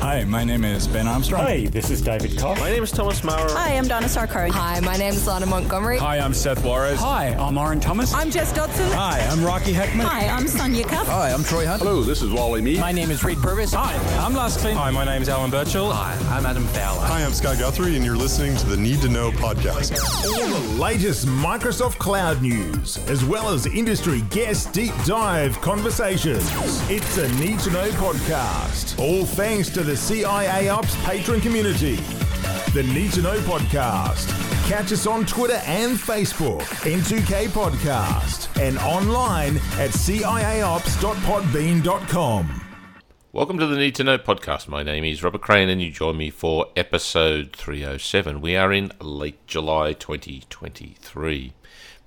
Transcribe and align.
Hi, 0.00 0.24
my 0.24 0.42
name 0.42 0.64
is 0.64 0.88
Ben 0.88 1.06
Armstrong. 1.06 1.42
Hi, 1.42 1.66
this 1.66 1.88
is 1.90 2.00
David 2.02 2.36
Cox. 2.36 2.60
My 2.60 2.70
name 2.70 2.82
is 2.82 2.90
Thomas 2.90 3.22
Maurer. 3.22 3.48
Hi, 3.50 3.76
I'm 3.76 3.86
Dona 3.86 4.06
Sarkar. 4.06 4.48
Hi, 4.50 4.80
my 4.80 4.96
name 4.96 5.14
is 5.14 5.26
Lana 5.26 5.46
Montgomery. 5.46 5.98
Hi, 5.98 6.18
I'm 6.18 6.34
Seth 6.34 6.64
Juarez. 6.64 6.98
Hi, 6.98 7.28
I'm 7.38 7.56
Aaron 7.56 7.78
Thomas. 7.78 8.12
I'm 8.12 8.30
Jess 8.30 8.52
Dodson. 8.52 8.90
Hi, 8.92 9.20
I'm 9.30 9.44
Rocky 9.44 9.72
Heckman. 9.72 10.02
Hi, 10.02 10.26
I'm 10.26 10.48
Sonia 10.48 10.84
Cuff. 10.84 11.06
Hi, 11.06 11.30
I'm 11.32 11.44
Troy 11.44 11.66
Hunt. 11.66 11.82
Hello, 11.82 12.02
this 12.02 12.20
is 12.20 12.30
Wally 12.30 12.60
Mead. 12.60 12.80
My 12.80 12.90
name 12.90 13.10
is 13.12 13.22
Reed 13.22 13.38
Purvis. 13.38 13.72
Hi, 13.74 13.94
I'm 14.24 14.34
Lars 14.34 14.56
Klint. 14.56 14.74
Hi, 14.74 14.90
my 14.90 15.04
name 15.04 15.22
is 15.22 15.28
Alan 15.28 15.50
Birchall. 15.50 15.92
Hi, 15.92 16.14
I'm 16.36 16.46
Adam 16.46 16.64
Fowler. 16.68 17.06
Hi, 17.06 17.22
I'm 17.24 17.32
Scott 17.32 17.58
Guthrie, 17.58 17.94
and 17.94 18.04
you're 18.04 18.16
listening 18.16 18.56
to 18.56 18.66
the 18.66 18.76
Need 18.76 19.02
to 19.02 19.08
Know 19.08 19.30
podcast. 19.30 19.96
All 20.26 20.60
the 20.60 20.80
latest 20.82 21.26
Microsoft 21.26 21.98
Cloud 21.98 22.42
news, 22.42 22.98
as 23.08 23.24
well 23.24 23.50
as 23.50 23.66
industry 23.66 24.22
guest 24.30 24.72
deep 24.72 24.94
dive 25.04 25.60
conversations. 25.60 26.44
It's 26.90 27.18
a 27.18 27.28
Need 27.34 27.60
to 27.60 27.70
Know 27.70 27.88
podcast. 27.92 28.98
All 28.98 29.24
thanks 29.24 29.68
to 29.70 29.81
the 29.84 29.92
CIAOPS 29.92 31.04
patron 31.04 31.40
community. 31.40 31.96
The 32.72 32.82
Need 32.94 33.12
to 33.14 33.22
Know 33.22 33.38
podcast. 33.40 34.28
Catch 34.68 34.92
us 34.92 35.06
on 35.06 35.26
Twitter 35.26 35.60
and 35.66 35.98
Facebook, 35.98 36.60
N2K 36.88 37.48
Podcast, 37.48 38.48
and 38.60 38.78
online 38.78 39.56
at 39.78 39.90
ciaops.podbean.com. 39.90 42.60
Welcome 43.32 43.58
to 43.58 43.66
the 43.66 43.76
Need 43.76 43.94
to 43.96 44.04
Know 44.04 44.18
podcast. 44.18 44.68
My 44.68 44.82
name 44.82 45.04
is 45.04 45.22
Robert 45.24 45.42
Crane, 45.42 45.68
and 45.68 45.82
you 45.82 45.90
join 45.90 46.16
me 46.16 46.30
for 46.30 46.66
episode 46.76 47.54
307. 47.56 48.40
We 48.40 48.56
are 48.56 48.72
in 48.72 48.92
late 49.00 49.46
July 49.46 49.92
2023. 49.94 51.36
If 51.36 51.42
you 51.42 51.52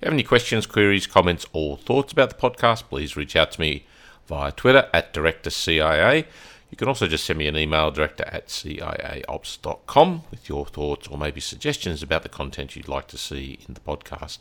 have 0.02 0.12
any 0.12 0.22
questions, 0.22 0.66
queries, 0.66 1.06
comments, 1.06 1.46
or 1.52 1.76
thoughts 1.76 2.12
about 2.12 2.30
the 2.30 2.36
podcast, 2.36 2.84
please 2.84 3.16
reach 3.16 3.36
out 3.36 3.52
to 3.52 3.60
me 3.60 3.86
via 4.26 4.52
Twitter 4.52 4.88
at 4.92 5.12
DirectorCIA. 5.12 6.26
You 6.70 6.76
can 6.76 6.88
also 6.88 7.06
just 7.06 7.24
send 7.24 7.38
me 7.38 7.46
an 7.46 7.56
email, 7.56 7.90
director 7.90 8.24
at 8.26 8.48
ciaops.com, 8.48 10.22
with 10.30 10.48
your 10.48 10.66
thoughts 10.66 11.06
or 11.06 11.16
maybe 11.16 11.40
suggestions 11.40 12.02
about 12.02 12.22
the 12.22 12.28
content 12.28 12.74
you'd 12.74 12.88
like 12.88 13.06
to 13.08 13.18
see 13.18 13.60
in 13.68 13.74
the 13.74 13.80
podcast. 13.80 14.38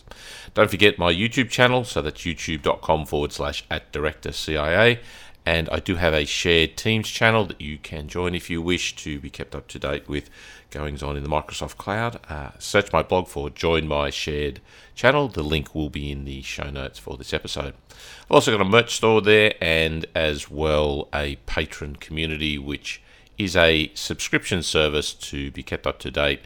Don't 0.56 0.72
forget 0.72 0.98
my 0.98 1.14
YouTube 1.14 1.50
channel, 1.50 1.84
so 1.84 2.02
that's 2.02 2.22
youtube.com 2.22 3.06
forward 3.06 3.32
slash 3.32 3.64
at 3.70 3.94
directorcia. 3.94 5.00
And 5.46 5.70
I 5.70 5.80
do 5.80 5.96
have 5.96 6.14
a 6.14 6.26
shared 6.26 6.76
Teams 6.76 7.08
channel 7.08 7.46
that 7.46 7.62
you 7.62 7.78
can 7.78 8.08
join 8.08 8.34
if 8.34 8.50
you 8.50 8.64
wish 8.64 8.96
to 8.96 9.20
be 9.20 9.30
kept 9.30 9.54
up 9.54 9.68
to 9.68 9.78
date 9.78 10.10
with 10.10 10.32
goings 10.76 11.02
on 11.02 11.16
in 11.16 11.24
the 11.24 11.30
Microsoft 11.30 11.78
Cloud. 11.78 12.20
Uh, 12.28 12.50
search 12.60 12.92
my 12.92 13.02
blog 13.02 13.30
for 13.30 13.50
Join 13.50 13.88
My 13.88 14.10
Shared 14.10 14.60
Channel. 14.94 15.30
The 15.30 15.42
link 15.42 15.74
will 15.74 15.90
be 15.90 16.12
in 16.12 16.26
the 16.26 16.42
show 16.42 16.70
notes 16.70 17.00
for 17.00 17.16
this 17.16 17.34
episode. 17.34 17.76
I've 17.90 18.32
also 18.32 18.52
got 18.52 18.60
a 18.60 18.70
merch 18.70 18.94
store 18.94 19.22
there 19.22 19.54
and 19.62 20.06
as 20.14 20.52
well 20.52 21.08
a 21.16 21.38
patron 21.46 21.96
community, 21.96 22.58
which 22.58 23.02
is 23.38 23.56
a 23.56 23.90
subscription 23.94 24.64
service 24.64 25.14
to 25.14 25.50
be 25.52 25.64
kept 25.64 25.88
up 25.88 26.00
to 26.00 26.12
date 26.12 26.42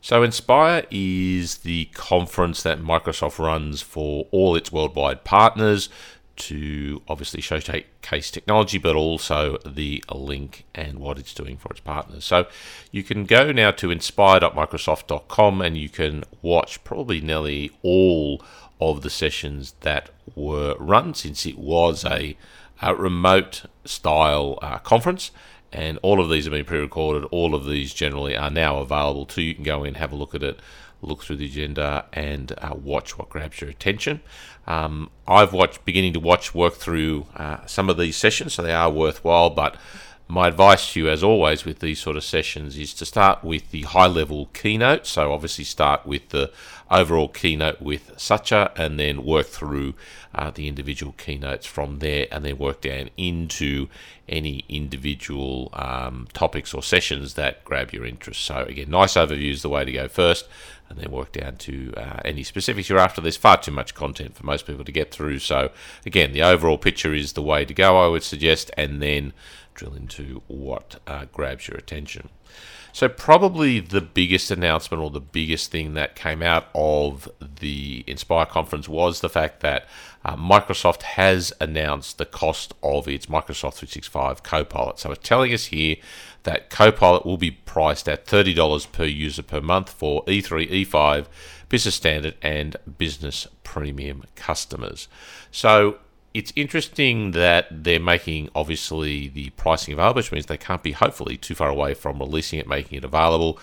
So, 0.00 0.24
Inspire 0.24 0.84
is 0.90 1.58
the 1.58 1.86
conference 1.94 2.62
that 2.64 2.80
Microsoft 2.80 3.38
runs 3.38 3.82
for 3.82 4.26
all 4.32 4.56
its 4.56 4.72
worldwide 4.72 5.22
partners 5.22 5.88
to 6.36 7.02
obviously 7.08 7.40
showcase 7.40 8.30
technology, 8.30 8.78
but 8.78 8.96
also 8.96 9.58
the 9.64 10.02
link 10.12 10.64
and 10.74 10.98
what 10.98 11.18
it's 11.18 11.34
doing 11.34 11.56
for 11.56 11.70
its 11.70 11.80
partners. 11.80 12.24
So 12.24 12.46
you 12.90 13.02
can 13.02 13.24
go 13.24 13.52
now 13.52 13.70
to 13.72 13.90
inspire.microsoft.com 13.90 15.60
and 15.60 15.76
you 15.76 15.88
can 15.88 16.24
watch 16.42 16.82
probably 16.84 17.20
nearly 17.20 17.70
all 17.82 18.42
of 18.80 19.02
the 19.02 19.10
sessions 19.10 19.74
that 19.80 20.10
were 20.34 20.76
run 20.78 21.14
since 21.14 21.46
it 21.46 21.58
was 21.58 22.04
a, 22.04 22.36
a 22.82 22.94
remote 22.94 23.64
style 23.84 24.58
uh, 24.62 24.78
conference. 24.78 25.30
And 25.72 25.98
all 26.02 26.20
of 26.20 26.30
these 26.30 26.44
have 26.44 26.52
been 26.52 26.64
pre 26.64 26.78
recorded. 26.78 27.26
All 27.30 27.54
of 27.54 27.66
these 27.66 27.92
generally 27.92 28.36
are 28.36 28.50
now 28.50 28.78
available 28.78 29.26
to 29.26 29.42
you. 29.42 29.48
You 29.48 29.54
can 29.56 29.64
go 29.64 29.84
in, 29.84 29.94
have 29.94 30.12
a 30.12 30.16
look 30.16 30.34
at 30.34 30.42
it, 30.42 30.60
look 31.02 31.22
through 31.22 31.36
the 31.36 31.46
agenda, 31.46 32.06
and 32.12 32.52
uh, 32.58 32.74
watch 32.74 33.18
what 33.18 33.28
grabs 33.28 33.60
your 33.60 33.70
attention. 33.70 34.20
Um, 34.66 35.10
I've 35.26 35.52
watched, 35.52 35.84
beginning 35.84 36.12
to 36.14 36.20
watch, 36.20 36.54
work 36.54 36.74
through 36.74 37.26
uh, 37.36 37.66
some 37.66 37.90
of 37.90 37.98
these 37.98 38.16
sessions, 38.16 38.54
so 38.54 38.62
they 38.62 38.72
are 38.72 38.90
worthwhile. 38.90 39.50
But 39.50 39.76
my 40.26 40.48
advice 40.48 40.92
to 40.92 41.00
you, 41.00 41.08
as 41.08 41.22
always, 41.22 41.64
with 41.64 41.80
these 41.80 42.00
sort 42.00 42.16
of 42.16 42.24
sessions 42.24 42.78
is 42.78 42.94
to 42.94 43.04
start 43.04 43.44
with 43.44 43.70
the 43.70 43.82
high 43.82 44.06
level 44.06 44.46
keynote. 44.54 45.06
So, 45.06 45.32
obviously, 45.32 45.64
start 45.64 46.06
with 46.06 46.30
the 46.30 46.50
overall 46.90 47.28
keynote 47.28 47.82
with 47.82 48.12
Satya 48.16 48.72
and 48.76 48.98
then 48.98 49.24
work 49.24 49.46
through 49.46 49.94
uh, 50.34 50.50
the 50.50 50.66
individual 50.66 51.12
keynotes 51.18 51.66
from 51.66 51.98
there 51.98 52.26
and 52.32 52.44
then 52.44 52.56
work 52.56 52.80
down 52.80 53.10
into 53.16 53.88
any 54.28 54.64
individual 54.68 55.70
um, 55.74 56.26
topics 56.32 56.72
or 56.72 56.82
sessions 56.82 57.34
that 57.34 57.62
grab 57.64 57.92
your 57.92 58.06
interest. 58.06 58.40
So, 58.40 58.64
again, 58.66 58.90
nice 58.90 59.14
overview 59.14 59.50
is 59.50 59.60
the 59.60 59.68
way 59.68 59.84
to 59.84 59.92
go 59.92 60.08
first 60.08 60.48
and 60.88 60.98
then 60.98 61.10
work 61.10 61.32
down 61.32 61.56
to 61.56 61.92
uh, 61.96 62.20
any 62.24 62.42
specifics 62.42 62.88
you're 62.88 62.98
after. 62.98 63.20
There's 63.20 63.36
far 63.36 63.58
too 63.58 63.72
much 63.72 63.94
content 63.94 64.36
for 64.36 64.44
most 64.44 64.66
people 64.66 64.84
to 64.84 64.92
get 64.92 65.10
through. 65.10 65.40
So, 65.40 65.70
again, 66.06 66.32
the 66.32 66.42
overall 66.42 66.78
picture 66.78 67.12
is 67.12 67.34
the 67.34 67.42
way 67.42 67.64
to 67.64 67.74
go, 67.74 67.98
I 67.98 68.08
would 68.08 68.22
suggest, 68.22 68.70
and 68.76 69.02
then 69.02 69.32
drill 69.74 69.94
into 69.94 70.42
what 70.46 71.00
uh, 71.06 71.26
grabs 71.32 71.68
your 71.68 71.76
attention. 71.76 72.30
So, 72.92 73.08
probably 73.08 73.80
the 73.80 74.00
biggest 74.00 74.52
announcement 74.52 75.02
or 75.02 75.10
the 75.10 75.20
biggest 75.20 75.72
thing 75.72 75.94
that 75.94 76.14
came 76.14 76.42
out 76.42 76.68
of 76.76 77.28
the 77.40 78.04
Inspire 78.06 78.46
conference 78.46 78.88
was 78.88 79.20
the 79.20 79.28
fact 79.28 79.60
that 79.60 79.86
uh, 80.24 80.36
Microsoft 80.36 81.02
has 81.02 81.52
announced 81.60 82.18
the 82.18 82.24
cost 82.24 82.72
of 82.84 83.08
its 83.08 83.26
Microsoft 83.26 83.74
365 83.74 84.44
Copilot. 84.44 85.00
So, 85.00 85.10
it's 85.10 85.28
telling 85.28 85.52
us 85.52 85.66
here 85.66 85.96
that 86.44 86.70
Copilot 86.70 87.26
will 87.26 87.36
be 87.36 87.50
priced 87.50 88.08
at 88.08 88.26
$30 88.26 88.92
per 88.92 89.04
user 89.04 89.42
per 89.42 89.60
month 89.60 89.90
for 89.90 90.24
E3, 90.26 90.86
E5, 90.86 91.26
Business 91.68 91.96
Standard, 91.96 92.36
and 92.42 92.76
Business 92.96 93.48
Premium 93.64 94.22
customers. 94.36 95.08
So, 95.50 95.98
it's 96.34 96.52
interesting 96.56 97.30
that 97.30 97.68
they're 97.70 98.00
making 98.00 98.50
obviously 98.56 99.28
the 99.28 99.50
pricing 99.50 99.94
available, 99.94 100.18
which 100.18 100.32
means 100.32 100.46
they 100.46 100.58
can't 100.58 100.82
be 100.82 100.92
hopefully 100.92 101.36
too 101.36 101.54
far 101.54 101.68
away 101.68 101.94
from 101.94 102.18
releasing 102.18 102.58
it, 102.58 102.68
making 102.68 102.98
it 102.98 103.04
available. 103.04 103.58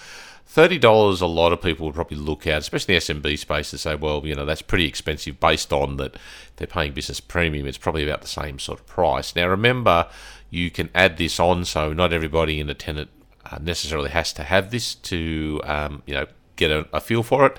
Thirty 0.45 0.77
dollars, 0.77 1.21
a 1.21 1.27
lot 1.27 1.51
of 1.51 1.61
people 1.61 1.85
would 1.85 1.95
probably 1.95 2.17
look 2.17 2.47
at, 2.47 2.59
especially 2.59 2.95
the 2.95 3.01
SMB 3.01 3.39
space, 3.39 3.73
and 3.73 3.79
say, 3.79 3.95
well, 3.95 4.25
you 4.25 4.35
know, 4.35 4.45
that's 4.45 4.61
pretty 4.61 4.85
expensive 4.85 5.39
based 5.39 5.73
on 5.73 5.97
that 5.97 6.15
they're 6.55 6.67
paying 6.67 6.93
business 6.93 7.19
premium. 7.19 7.67
It's 7.67 7.77
probably 7.77 8.03
about 8.03 8.21
the 8.21 8.27
same 8.27 8.57
sort 8.57 8.79
of 8.79 8.87
price. 8.87 9.35
Now, 9.35 9.47
remember, 9.47 10.07
you 10.49 10.71
can 10.71 10.89
add 10.95 11.17
this 11.17 11.39
on, 11.39 11.65
so 11.65 11.93
not 11.93 12.13
everybody 12.13 12.59
in 12.59 12.69
a 12.69 12.73
tenant 12.73 13.09
uh, 13.49 13.59
necessarily 13.61 14.09
has 14.09 14.33
to 14.33 14.43
have 14.43 14.71
this 14.71 14.95
to, 14.95 15.61
um, 15.63 16.03
you 16.05 16.13
know, 16.13 16.25
get 16.55 16.71
a, 16.71 16.87
a 16.93 17.01
feel 17.01 17.23
for 17.23 17.45
it. 17.45 17.57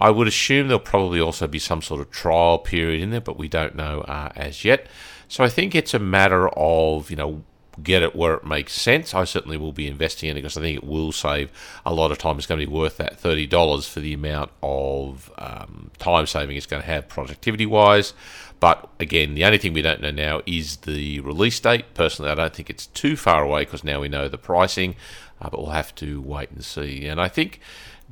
I 0.00 0.10
would 0.10 0.28
assume 0.28 0.68
there'll 0.68 0.80
probably 0.80 1.20
also 1.20 1.46
be 1.46 1.58
some 1.58 1.82
sort 1.82 2.00
of 2.00 2.10
trial 2.10 2.58
period 2.58 3.02
in 3.02 3.10
there, 3.10 3.20
but 3.20 3.38
we 3.38 3.48
don't 3.48 3.74
know 3.74 4.02
uh, 4.02 4.30
as 4.36 4.64
yet. 4.64 4.86
So 5.26 5.44
I 5.44 5.48
think 5.48 5.74
it's 5.74 5.92
a 5.92 5.98
matter 5.98 6.48
of, 6.50 7.10
you 7.10 7.16
know, 7.16 7.42
get 7.82 8.02
it 8.02 8.14
where 8.14 8.34
it 8.34 8.44
makes 8.44 8.72
sense. 8.72 9.14
I 9.14 9.24
certainly 9.24 9.56
will 9.56 9.72
be 9.72 9.86
investing 9.86 10.28
in 10.28 10.36
it 10.36 10.42
because 10.42 10.56
I 10.56 10.60
think 10.60 10.76
it 10.76 10.84
will 10.84 11.12
save 11.12 11.50
a 11.84 11.92
lot 11.92 12.10
of 12.10 12.18
time. 12.18 12.38
It's 12.38 12.46
going 12.46 12.60
to 12.60 12.66
be 12.66 12.72
worth 12.72 12.96
that 12.98 13.20
$30 13.20 13.88
for 13.88 14.00
the 14.00 14.14
amount 14.14 14.50
of 14.62 15.30
um, 15.38 15.90
time 15.98 16.26
saving 16.26 16.56
it's 16.56 16.66
going 16.66 16.82
to 16.82 16.88
have 16.88 17.08
productivity 17.08 17.66
wise. 17.66 18.14
But 18.60 18.88
again, 18.98 19.34
the 19.34 19.44
only 19.44 19.58
thing 19.58 19.72
we 19.72 19.82
don't 19.82 20.00
know 20.00 20.10
now 20.10 20.42
is 20.46 20.78
the 20.78 21.20
release 21.20 21.60
date. 21.60 21.94
Personally, 21.94 22.30
I 22.30 22.34
don't 22.34 22.54
think 22.54 22.70
it's 22.70 22.86
too 22.86 23.16
far 23.16 23.44
away 23.44 23.64
because 23.64 23.84
now 23.84 24.00
we 24.00 24.08
know 24.08 24.28
the 24.28 24.38
pricing, 24.38 24.96
uh, 25.40 25.48
but 25.50 25.60
we'll 25.60 25.70
have 25.70 25.94
to 25.96 26.20
wait 26.20 26.50
and 26.50 26.64
see. 26.64 27.06
And 27.06 27.20
I 27.20 27.28
think 27.28 27.60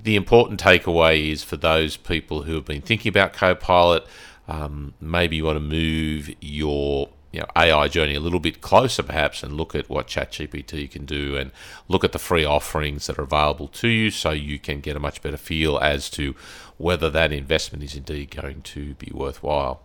the 0.02 0.16
important 0.16 0.60
takeaway 0.60 1.30
is 1.30 1.42
for 1.42 1.56
those 1.56 1.96
people 1.96 2.42
who 2.42 2.54
have 2.54 2.64
been 2.64 2.82
thinking 2.82 3.10
about 3.10 3.32
Copilot, 3.32 4.06
um, 4.48 4.94
maybe 5.00 5.36
you 5.36 5.44
want 5.44 5.56
to 5.56 5.60
move 5.60 6.30
your 6.40 7.08
you 7.36 7.42
know, 7.42 7.48
AI 7.54 7.86
journey 7.88 8.14
a 8.14 8.20
little 8.20 8.40
bit 8.40 8.62
closer, 8.62 9.02
perhaps, 9.02 9.42
and 9.42 9.58
look 9.58 9.74
at 9.74 9.90
what 9.90 10.06
ChatGPT 10.06 10.90
can 10.90 11.04
do 11.04 11.36
and 11.36 11.52
look 11.86 12.02
at 12.02 12.12
the 12.12 12.18
free 12.18 12.46
offerings 12.46 13.06
that 13.06 13.18
are 13.18 13.24
available 13.24 13.68
to 13.68 13.88
you 13.88 14.10
so 14.10 14.30
you 14.30 14.58
can 14.58 14.80
get 14.80 14.96
a 14.96 15.00
much 15.00 15.20
better 15.20 15.36
feel 15.36 15.76
as 15.76 16.08
to 16.08 16.34
whether 16.78 17.10
that 17.10 17.32
investment 17.32 17.84
is 17.84 17.94
indeed 17.94 18.30
going 18.30 18.62
to 18.62 18.94
be 18.94 19.12
worthwhile. 19.12 19.82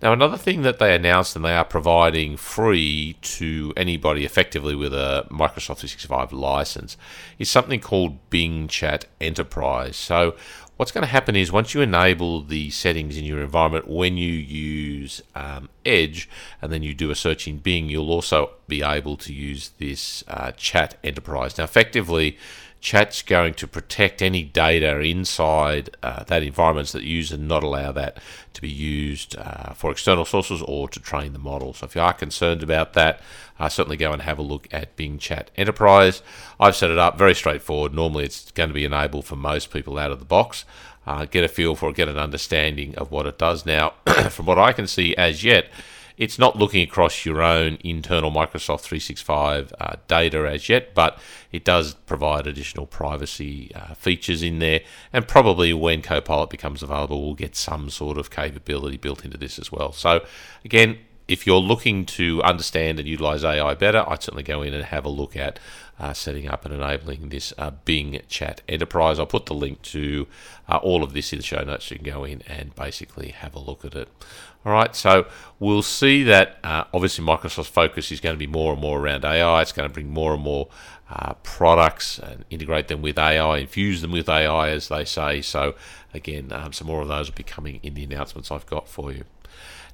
Now, 0.00 0.14
another 0.14 0.38
thing 0.38 0.62
that 0.62 0.78
they 0.78 0.94
announced 0.94 1.36
and 1.36 1.44
they 1.44 1.54
are 1.54 1.66
providing 1.66 2.38
free 2.38 3.18
to 3.20 3.74
anybody 3.76 4.24
effectively 4.24 4.74
with 4.74 4.94
a 4.94 5.26
Microsoft 5.30 5.80
365 5.80 6.32
license 6.32 6.96
is 7.38 7.50
something 7.50 7.80
called 7.80 8.30
Bing 8.30 8.68
Chat 8.68 9.04
Enterprise. 9.20 9.96
So, 9.96 10.34
what's 10.76 10.92
going 10.92 11.02
to 11.02 11.08
happen 11.08 11.36
is 11.36 11.50
once 11.50 11.74
you 11.74 11.80
enable 11.80 12.42
the 12.42 12.70
settings 12.70 13.16
in 13.16 13.24
your 13.24 13.40
environment 13.40 13.88
when 13.88 14.16
you 14.16 14.32
use 14.32 15.22
um, 15.34 15.68
Edge 15.84 16.28
and 16.60 16.72
then 16.72 16.82
you 16.82 16.94
do 16.94 17.10
a 17.10 17.14
search 17.14 17.48
in 17.48 17.58
Bing, 17.58 17.88
you'll 17.88 18.10
also 18.10 18.52
be 18.68 18.82
able 18.82 19.16
to 19.18 19.32
use 19.32 19.70
this 19.78 20.22
uh, 20.28 20.52
Chat 20.52 20.96
Enterprise. 21.02 21.56
Now, 21.56 21.64
effectively, 21.64 22.36
Chat's 22.80 23.22
going 23.22 23.54
to 23.54 23.66
protect 23.66 24.22
any 24.22 24.42
data 24.42 25.00
inside 25.00 25.90
uh, 26.02 26.24
that 26.24 26.42
environment 26.42 26.88
so 26.88 26.98
that 26.98 27.04
you 27.04 27.16
use 27.16 27.32
and 27.32 27.48
not 27.48 27.64
allow 27.64 27.90
that 27.92 28.18
to 28.52 28.60
be 28.60 28.68
used 28.68 29.36
uh, 29.36 29.72
for 29.72 29.90
external 29.90 30.24
sources 30.24 30.62
or 30.62 30.88
to 30.88 31.00
train 31.00 31.32
the 31.32 31.38
model. 31.38 31.74
So 31.74 31.86
if 31.86 31.94
you 31.94 32.00
are 32.00 32.12
concerned 32.12 32.62
about 32.62 32.92
that, 32.92 33.20
uh, 33.58 33.68
certainly 33.68 33.96
go 33.96 34.12
and 34.12 34.22
have 34.22 34.38
a 34.38 34.42
look 34.42 34.68
at 34.72 34.96
Bing 34.96 35.18
Chat 35.18 35.50
Enterprise. 35.56 36.22
I've 36.60 36.76
set 36.76 36.90
it 36.90 36.98
up 36.98 37.18
very 37.18 37.34
straightforward. 37.34 37.94
Normally 37.94 38.24
it's 38.24 38.50
going 38.52 38.68
to 38.68 38.74
be 38.74 38.84
enabled 38.84 39.24
for 39.24 39.36
most 39.36 39.72
people 39.72 39.98
out 39.98 40.12
of 40.12 40.18
the 40.18 40.24
box. 40.24 40.64
Uh, 41.06 41.24
get 41.24 41.44
a 41.44 41.48
feel 41.48 41.76
for 41.76 41.90
it, 41.90 41.96
get 41.96 42.08
an 42.08 42.18
understanding 42.18 42.94
of 42.96 43.10
what 43.10 43.26
it 43.26 43.38
does. 43.38 43.64
Now, 43.64 43.94
from 44.30 44.46
what 44.46 44.58
I 44.58 44.72
can 44.72 44.86
see 44.86 45.16
as 45.16 45.44
yet, 45.44 45.68
it's 46.16 46.38
not 46.38 46.56
looking 46.56 46.82
across 46.82 47.24
your 47.24 47.42
own 47.42 47.78
internal 47.84 48.30
Microsoft 48.30 48.80
365 48.80 49.72
uh, 49.78 49.96
data 50.08 50.48
as 50.48 50.68
yet, 50.68 50.94
but 50.94 51.18
it 51.52 51.64
does 51.64 51.94
provide 51.94 52.46
additional 52.46 52.86
privacy 52.86 53.70
uh, 53.74 53.94
features 53.94 54.42
in 54.42 54.58
there. 54.58 54.80
And 55.12 55.28
probably 55.28 55.72
when 55.74 56.02
Copilot 56.02 56.50
becomes 56.50 56.82
available, 56.82 57.24
we'll 57.24 57.34
get 57.34 57.54
some 57.54 57.90
sort 57.90 58.18
of 58.18 58.30
capability 58.30 58.96
built 58.96 59.24
into 59.24 59.36
this 59.36 59.58
as 59.58 59.70
well. 59.70 59.92
So, 59.92 60.24
again, 60.64 60.98
if 61.28 61.46
you're 61.46 61.60
looking 61.60 62.06
to 62.06 62.42
understand 62.42 62.98
and 62.98 63.08
utilize 63.08 63.44
AI 63.44 63.74
better, 63.74 64.04
I'd 64.08 64.22
certainly 64.22 64.42
go 64.42 64.62
in 64.62 64.74
and 64.74 64.84
have 64.84 65.04
a 65.04 65.08
look 65.08 65.36
at 65.36 65.58
uh, 65.98 66.12
setting 66.12 66.48
up 66.48 66.64
and 66.64 66.74
enabling 66.74 67.30
this 67.30 67.52
uh, 67.58 67.70
Bing 67.84 68.20
Chat 68.28 68.62
Enterprise. 68.68 69.18
I'll 69.18 69.26
put 69.26 69.46
the 69.46 69.54
link 69.54 69.82
to 69.82 70.26
uh, 70.68 70.76
all 70.76 71.02
of 71.02 71.14
this 71.14 71.32
in 71.32 71.38
the 71.38 71.44
show 71.44 71.62
notes. 71.62 71.90
You 71.90 71.96
can 71.96 72.06
go 72.06 72.24
in 72.24 72.42
and 72.46 72.74
basically 72.74 73.28
have 73.28 73.54
a 73.54 73.58
look 73.58 73.84
at 73.84 73.94
it. 73.94 74.08
All 74.64 74.72
right, 74.72 74.94
so 74.94 75.26
we'll 75.58 75.82
see 75.82 76.22
that 76.24 76.58
uh, 76.64 76.84
obviously 76.92 77.24
Microsoft's 77.24 77.68
focus 77.68 78.10
is 78.10 78.20
going 78.20 78.34
to 78.34 78.38
be 78.38 78.48
more 78.48 78.72
and 78.72 78.80
more 78.82 79.00
around 79.00 79.24
AI. 79.24 79.62
It's 79.62 79.72
going 79.72 79.88
to 79.88 79.92
bring 79.92 80.10
more 80.10 80.34
and 80.34 80.42
more 80.42 80.68
uh, 81.08 81.34
products 81.42 82.18
and 82.18 82.44
integrate 82.50 82.88
them 82.88 83.00
with 83.00 83.18
AI, 83.18 83.58
infuse 83.58 84.02
them 84.02 84.10
with 84.10 84.28
AI, 84.28 84.70
as 84.70 84.88
they 84.88 85.04
say. 85.04 85.40
So, 85.40 85.76
again, 86.12 86.50
um, 86.52 86.72
some 86.72 86.88
more 86.88 87.00
of 87.00 87.08
those 87.08 87.30
will 87.30 87.36
be 87.36 87.44
coming 87.44 87.78
in 87.82 87.94
the 87.94 88.04
announcements 88.04 88.50
I've 88.50 88.66
got 88.66 88.88
for 88.88 89.12
you. 89.12 89.24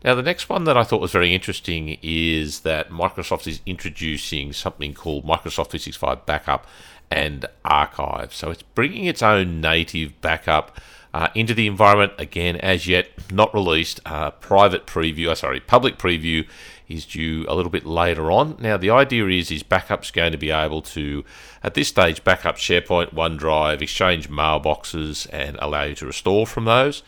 Now, 0.05 0.15
the 0.17 0.23
next 0.23 0.49
one 0.49 0.65
that 0.65 0.77
I 0.77 0.83
thought 0.83 1.01
was 1.01 1.13
very 1.13 1.33
interesting 1.33 1.97
is 2.03 2.61
that 2.61 2.91
Microsoft 2.91 3.47
is 3.47 3.61
introducing 3.67 4.53
something 4.53 4.95
called 4.95 5.25
Microsoft 5.25 5.71
365 5.71 6.27
Backup 6.27 6.67
and 7.11 7.47
Archive. 7.65 8.35
So 8.35 8.51
it's 8.51 8.63
bringing 8.63 9.05
its 9.05 9.23
own 9.23 9.61
native 9.61 10.21
backup 10.21 10.81
uh, 11.15 11.29
into 11.35 11.55
the 11.55 11.67
environment. 11.67 12.15
Again, 12.19 12.57
as 12.57 12.89
yet 12.89 13.11
not 13.31 13.55
released. 13.55 14.01
Uh, 14.05 14.31
private 14.31 14.87
preview, 14.87 15.29
uh, 15.29 15.35
sorry, 15.35 15.61
public 15.61 15.99
preview 15.99 16.49
is 16.89 17.07
due 17.07 17.47
a 17.49 17.55
little 17.55 17.71
bit 17.71 17.87
later 17.87 18.31
on. 18.31 18.57
Now, 18.59 18.77
the 18.77 18.91
idea 18.91 19.29
is 19.29 19.51
is 19.51 19.63
backup's 19.63 20.11
going 20.11 20.33
to 20.33 20.39
be 20.39 20.51
able 20.51 20.83
to, 20.83 21.25
at 21.63 21.75
this 21.75 21.89
stage, 21.89 22.25
backup 22.25 22.57
SharePoint, 22.57 23.15
OneDrive, 23.15 23.81
Exchange 23.81 24.29
mailboxes, 24.29 25.29
and 25.33 25.57
allow 25.61 25.85
you 25.85 25.95
to 25.97 26.07
restore 26.07 26.47
from 26.47 26.65
those. 26.65 27.03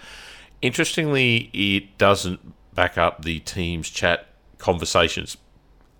Interestingly, 0.62 1.50
it 1.52 1.98
doesn't 1.98 2.53
back 2.74 2.98
up 2.98 3.24
the 3.24 3.40
Teams 3.40 3.88
chat 3.88 4.26
conversations 4.58 5.36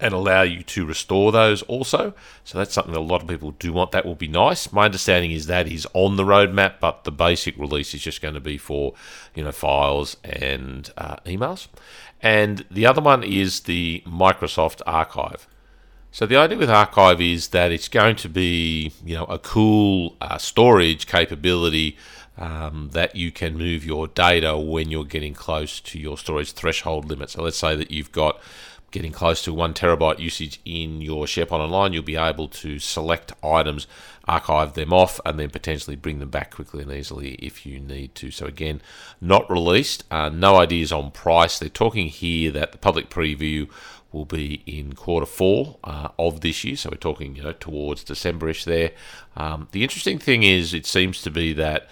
and 0.00 0.12
allow 0.12 0.42
you 0.42 0.62
to 0.62 0.84
restore 0.84 1.32
those 1.32 1.62
also. 1.62 2.14
So 2.42 2.58
that's 2.58 2.74
something 2.74 2.92
that 2.92 3.00
a 3.00 3.00
lot 3.00 3.22
of 3.22 3.28
people 3.28 3.52
do 3.52 3.72
want. 3.72 3.92
That 3.92 4.04
will 4.04 4.14
be 4.14 4.28
nice. 4.28 4.72
My 4.72 4.86
understanding 4.86 5.30
is 5.30 5.46
that 5.46 5.68
is 5.68 5.86
on 5.94 6.16
the 6.16 6.24
roadmap, 6.24 6.74
but 6.80 7.04
the 7.04 7.12
basic 7.12 7.56
release 7.56 7.94
is 7.94 8.02
just 8.02 8.20
going 8.20 8.34
to 8.34 8.40
be 8.40 8.58
for 8.58 8.94
you 9.34 9.44
know 9.44 9.52
files 9.52 10.16
and 10.24 10.90
uh, 10.98 11.16
emails. 11.24 11.68
And 12.20 12.64
the 12.70 12.86
other 12.86 13.00
one 13.00 13.22
is 13.22 13.60
the 13.60 14.02
Microsoft 14.06 14.82
Archive. 14.86 15.46
So 16.10 16.26
the 16.26 16.36
idea 16.36 16.58
with 16.58 16.70
Archive 16.70 17.20
is 17.20 17.48
that 17.48 17.72
it's 17.72 17.88
going 17.88 18.16
to 18.16 18.28
be 18.28 18.92
you 19.04 19.14
know 19.14 19.24
a 19.24 19.38
cool 19.38 20.16
uh, 20.20 20.38
storage 20.38 21.06
capability. 21.06 21.96
Um, 22.36 22.90
that 22.94 23.14
you 23.14 23.31
can 23.31 23.56
move 23.56 23.84
your 23.84 24.08
data 24.08 24.58
when 24.58 24.90
you're 24.90 25.04
getting 25.04 25.34
close 25.34 25.78
to 25.82 26.00
your 26.00 26.19
storage 26.19 26.50
threshold 26.50 27.04
limit. 27.04 27.31
So 27.31 27.42
let's 27.42 27.56
say 27.56 27.76
that 27.76 27.92
you've 27.92 28.10
got 28.10 28.40
getting 28.94 29.12
close 29.12 29.42
to 29.42 29.52
one 29.52 29.75
terabyte 29.75 30.20
usage 30.20 30.60
in 30.64 31.00
your 31.00 31.26
SharePoint 31.26 31.58
Online, 31.58 31.92
you'll 31.92 32.04
be 32.04 32.14
able 32.14 32.46
to 32.46 32.78
select 32.78 33.32
items, 33.42 33.88
archive 34.26 34.75
them 34.75 34.92
off, 34.92 35.20
and 35.26 35.36
then 35.36 35.50
potentially 35.50 35.96
bring 35.96 36.20
them 36.20 36.31
back 36.31 36.54
quickly 36.54 36.84
and 36.84 36.92
easily 36.92 37.34
if 37.34 37.66
you 37.66 37.81
need 37.81 38.14
to. 38.14 38.31
So, 38.31 38.46
again, 38.46 38.81
not 39.20 39.50
released, 39.50 40.04
uh, 40.12 40.28
no 40.28 40.56
ideas 40.56 40.92
on 40.92 41.10
price. 41.10 41.58
They're 41.58 41.69
talking 41.69 42.06
here 42.06 42.52
that 42.52 42.70
the 42.70 42.78
public 42.78 43.10
preview 43.10 43.69
will 44.12 44.25
be 44.25 44.62
in 44.64 44.92
quarter 44.92 45.26
four 45.26 45.76
uh, 45.82 46.10
of 46.16 46.40
this 46.40 46.62
year. 46.62 46.76
So 46.76 46.90
we're 46.92 46.98
talking, 46.98 47.34
you 47.34 47.42
know, 47.42 47.52
towards 47.52 48.04
Decemberish 48.04 48.64
there. 48.64 48.92
Um, 49.36 49.66
the 49.72 49.82
interesting 49.82 50.20
thing 50.20 50.44
is, 50.44 50.72
it 50.72 50.86
seems 50.86 51.20
to 51.22 51.32
be 51.32 51.52
that 51.54 51.88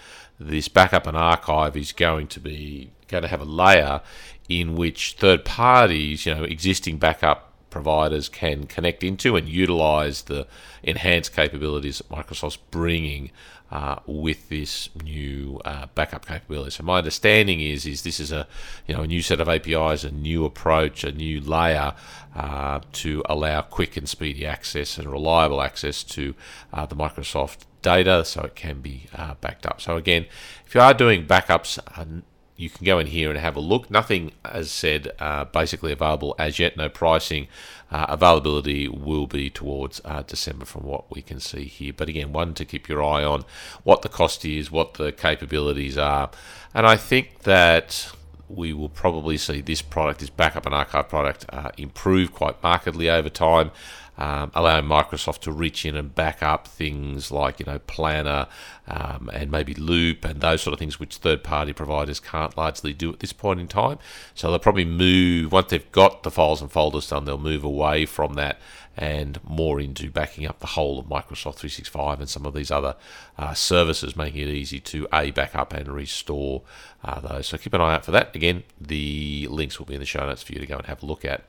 this 0.47 0.67
backup 0.67 1.07
and 1.07 1.17
archive 1.17 1.75
is 1.77 1.91
going 1.91 2.27
to 2.27 2.39
be 2.39 2.91
going 3.07 3.23
to 3.23 3.29
have 3.29 3.41
a 3.41 3.45
layer 3.45 4.01
in 4.49 4.75
which 4.75 5.15
third 5.17 5.45
parties, 5.45 6.25
you 6.25 6.33
know, 6.33 6.43
existing 6.43 6.97
backup 6.97 7.52
providers 7.73 8.29
can 8.29 8.67
connect 8.67 9.03
into 9.03 9.35
and 9.35 9.49
utilize 9.49 10.23
the 10.23 10.45
enhanced 10.83 11.35
capabilities 11.35 11.97
that 11.97 12.09
Microsoft's 12.09 12.57
bringing 12.69 13.31
uh, 13.71 13.95
with 14.05 14.49
this 14.49 14.89
new 15.03 15.59
uh, 15.65 15.87
backup 15.95 16.27
capability. 16.27 16.69
So 16.69 16.83
my 16.83 16.99
understanding 16.99 17.59
is 17.59 17.87
is 17.87 18.03
this 18.03 18.19
is 18.19 18.31
a 18.31 18.47
you 18.87 18.93
know 18.95 19.01
a 19.01 19.07
new 19.07 19.23
set 19.23 19.41
of 19.41 19.49
APIs, 19.49 20.03
a 20.03 20.11
new 20.11 20.45
approach, 20.45 21.03
a 21.03 21.11
new 21.11 21.41
layer 21.41 21.95
uh, 22.35 22.81
to 23.01 23.23
allow 23.25 23.61
quick 23.61 23.97
and 23.97 24.07
speedy 24.07 24.45
access 24.45 24.99
and 24.99 25.11
reliable 25.11 25.59
access 25.59 26.03
to 26.03 26.35
uh, 26.71 26.85
the 26.85 26.95
Microsoft 26.95 27.65
data, 27.81 28.23
so 28.23 28.43
it 28.43 28.55
can 28.55 28.81
be 28.81 29.07
uh, 29.15 29.33
backed 29.41 29.65
up. 29.65 29.81
So 29.81 29.97
again, 29.97 30.27
if 30.67 30.75
you 30.75 30.81
are 30.81 30.93
doing 30.93 31.25
backups 31.25 31.79
uh, 31.97 32.21
you 32.55 32.69
can 32.69 32.85
go 32.85 32.99
in 32.99 33.07
here 33.07 33.29
and 33.29 33.39
have 33.39 33.55
a 33.55 33.59
look. 33.59 33.89
Nothing, 33.89 34.31
as 34.45 34.69
said, 34.69 35.11
uh, 35.19 35.45
basically 35.45 35.91
available 35.91 36.35
as 36.37 36.59
yet. 36.59 36.77
No 36.77 36.89
pricing. 36.89 37.47
Uh, 37.91 38.05
availability 38.09 38.87
will 38.87 39.27
be 39.27 39.49
towards 39.49 40.01
uh, 40.05 40.21
December 40.23 40.65
from 40.65 40.83
what 40.83 41.11
we 41.11 41.21
can 41.21 41.39
see 41.39 41.65
here. 41.65 41.93
But 41.95 42.09
again, 42.09 42.31
one 42.31 42.53
to 42.55 42.65
keep 42.65 42.87
your 42.87 43.03
eye 43.03 43.23
on 43.23 43.45
what 43.83 44.01
the 44.01 44.09
cost 44.09 44.45
is, 44.45 44.71
what 44.71 44.95
the 44.95 45.11
capabilities 45.11 45.97
are. 45.97 46.29
And 46.73 46.85
I 46.85 46.95
think 46.95 47.39
that 47.39 48.11
we 48.47 48.73
will 48.73 48.89
probably 48.89 49.37
see 49.37 49.61
this 49.61 49.81
product, 49.81 50.19
this 50.19 50.29
backup 50.29 50.65
and 50.65 50.75
archive 50.75 51.09
product, 51.09 51.45
uh, 51.49 51.71
improve 51.77 52.33
quite 52.33 52.61
markedly 52.61 53.09
over 53.09 53.29
time 53.29 53.71
um, 54.17 54.51
allowing 54.53 54.85
Microsoft 54.85 55.39
to 55.39 55.51
reach 55.51 55.85
in 55.85 55.95
and 55.95 56.13
back 56.13 56.43
up 56.43 56.67
things 56.67 57.31
like 57.31 57.59
you 57.59 57.65
know 57.65 57.79
Planner 57.79 58.47
um, 58.87 59.29
and 59.33 59.49
maybe 59.49 59.73
Loop 59.73 60.25
and 60.25 60.41
those 60.41 60.61
sort 60.61 60.73
of 60.73 60.79
things, 60.79 60.99
which 60.99 61.17
third-party 61.17 61.73
providers 61.73 62.19
can't 62.19 62.55
largely 62.57 62.93
do 62.93 63.11
at 63.13 63.19
this 63.19 63.33
point 63.33 63.59
in 63.59 63.67
time. 63.67 63.97
So 64.35 64.49
they'll 64.49 64.59
probably 64.59 64.85
move 64.85 65.51
once 65.51 65.69
they've 65.69 65.91
got 65.91 66.23
the 66.23 66.31
files 66.31 66.61
and 66.61 66.71
folders 66.71 67.07
done, 67.07 67.25
they'll 67.25 67.37
move 67.37 67.63
away 67.63 68.05
from 68.05 68.33
that 68.33 68.59
and 68.95 69.39
more 69.43 69.79
into 69.79 70.11
backing 70.11 70.45
up 70.47 70.59
the 70.59 70.67
whole 70.67 70.99
of 70.99 71.07
Microsoft 71.07 71.55
365 71.55 72.19
and 72.19 72.29
some 72.29 72.45
of 72.45 72.53
these 72.53 72.69
other 72.69 72.95
uh, 73.37 73.53
services, 73.53 74.15
making 74.15 74.41
it 74.41 74.49
easy 74.49 74.79
to 74.79 75.07
a 75.11 75.31
backup 75.31 75.73
and 75.73 75.87
restore 75.87 76.61
uh, 77.03 77.19
those. 77.19 77.47
So 77.47 77.57
keep 77.57 77.73
an 77.73 77.81
eye 77.81 77.95
out 77.95 78.05
for 78.05 78.11
that. 78.11 78.35
Again, 78.35 78.63
the 78.79 79.47
links 79.49 79.79
will 79.79 79.87
be 79.87 79.95
in 79.95 79.99
the 79.99 80.05
show 80.05 80.25
notes 80.25 80.43
for 80.43 80.53
you 80.53 80.59
to 80.59 80.67
go 80.67 80.77
and 80.77 80.85
have 80.85 81.01
a 81.01 81.05
look 81.05 81.25
at. 81.25 81.43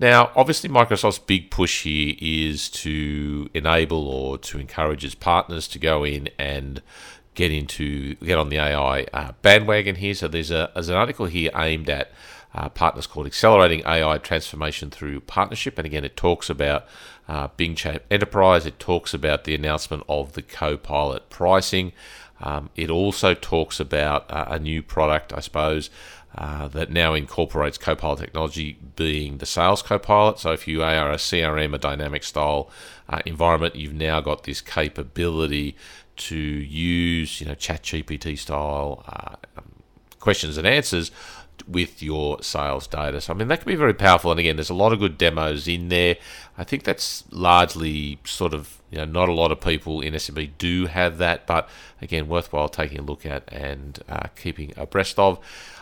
Now, 0.00 0.32
obviously, 0.34 0.68
Microsoft's 0.68 1.20
big 1.20 1.50
push 1.50 1.84
here 1.84 2.14
is 2.20 2.68
to 2.70 3.48
enable 3.54 4.08
or 4.08 4.38
to 4.38 4.58
encourage 4.58 5.04
its 5.04 5.14
partners 5.14 5.68
to 5.68 5.78
go 5.78 6.04
in 6.04 6.28
and 6.38 6.82
get 7.34 7.50
into 7.50 8.14
get 8.16 8.38
on 8.38 8.48
the 8.48 8.58
AI 8.58 9.06
uh, 9.12 9.32
bandwagon 9.42 9.96
here. 9.96 10.14
So 10.14 10.28
there's 10.28 10.50
a 10.50 10.70
there's 10.74 10.88
an 10.88 10.96
article 10.96 11.26
here 11.26 11.50
aimed 11.54 11.88
at 11.88 12.10
uh, 12.54 12.68
partners 12.68 13.06
called 13.06 13.26
Accelerating 13.26 13.82
AI 13.86 14.18
Transformation 14.18 14.90
Through 14.90 15.20
Partnership, 15.20 15.78
and 15.78 15.86
again, 15.86 16.04
it 16.04 16.16
talks 16.16 16.48
about 16.48 16.86
uh, 17.28 17.48
Bing 17.56 17.74
Chat 17.74 18.04
Enterprise. 18.10 18.66
It 18.66 18.78
talks 18.78 19.14
about 19.14 19.44
the 19.44 19.54
announcement 19.54 20.04
of 20.08 20.32
the 20.32 20.42
Copilot 20.42 21.30
pricing. 21.30 21.92
Um, 22.40 22.70
it 22.76 22.90
also 22.90 23.34
talks 23.34 23.80
about 23.80 24.30
uh, 24.30 24.46
a 24.48 24.58
new 24.58 24.82
product, 24.82 25.32
I 25.32 25.40
suppose, 25.40 25.88
uh, 26.36 26.68
that 26.68 26.90
now 26.90 27.14
incorporates 27.14 27.78
Copilot 27.78 28.18
technology, 28.18 28.78
being 28.96 29.38
the 29.38 29.46
Sales 29.46 29.82
Copilot. 29.82 30.38
So 30.38 30.52
if 30.52 30.66
you 30.66 30.82
are 30.82 31.10
a 31.10 31.16
CRM, 31.16 31.74
a 31.74 31.78
dynamic 31.78 32.24
style 32.24 32.70
uh, 33.08 33.20
environment, 33.24 33.76
you've 33.76 33.94
now 33.94 34.20
got 34.20 34.44
this 34.44 34.60
capability 34.60 35.76
to 36.16 36.36
use, 36.36 37.40
you 37.40 37.46
know, 37.46 37.54
ChatGPT 37.54 38.38
style 38.38 39.04
uh, 39.08 39.36
questions 40.20 40.56
and 40.56 40.66
answers 40.66 41.10
with 41.66 42.02
your 42.02 42.42
sales 42.42 42.86
data. 42.86 43.20
So, 43.20 43.32
I 43.32 43.36
mean, 43.36 43.48
that 43.48 43.60
can 43.60 43.68
be 43.68 43.74
very 43.76 43.94
powerful. 43.94 44.30
And 44.30 44.40
again, 44.40 44.56
there's 44.56 44.70
a 44.70 44.74
lot 44.74 44.92
of 44.92 44.98
good 44.98 45.16
demos 45.16 45.68
in 45.68 45.88
there. 45.88 46.16
I 46.58 46.64
think 46.64 46.84
that's 46.84 47.24
largely 47.30 48.18
sort 48.24 48.54
of, 48.54 48.80
you 48.90 48.98
know, 48.98 49.04
not 49.04 49.28
a 49.28 49.32
lot 49.32 49.50
of 49.50 49.60
people 49.60 50.00
in 50.00 50.14
SMB 50.14 50.52
do 50.58 50.86
have 50.86 51.18
that, 51.18 51.46
but 51.46 51.68
again, 52.02 52.28
worthwhile 52.28 52.68
taking 52.68 52.98
a 52.98 53.02
look 53.02 53.24
at 53.24 53.50
and 53.52 54.00
uh, 54.08 54.28
keeping 54.36 54.72
abreast 54.76 55.18
of. 55.18 55.38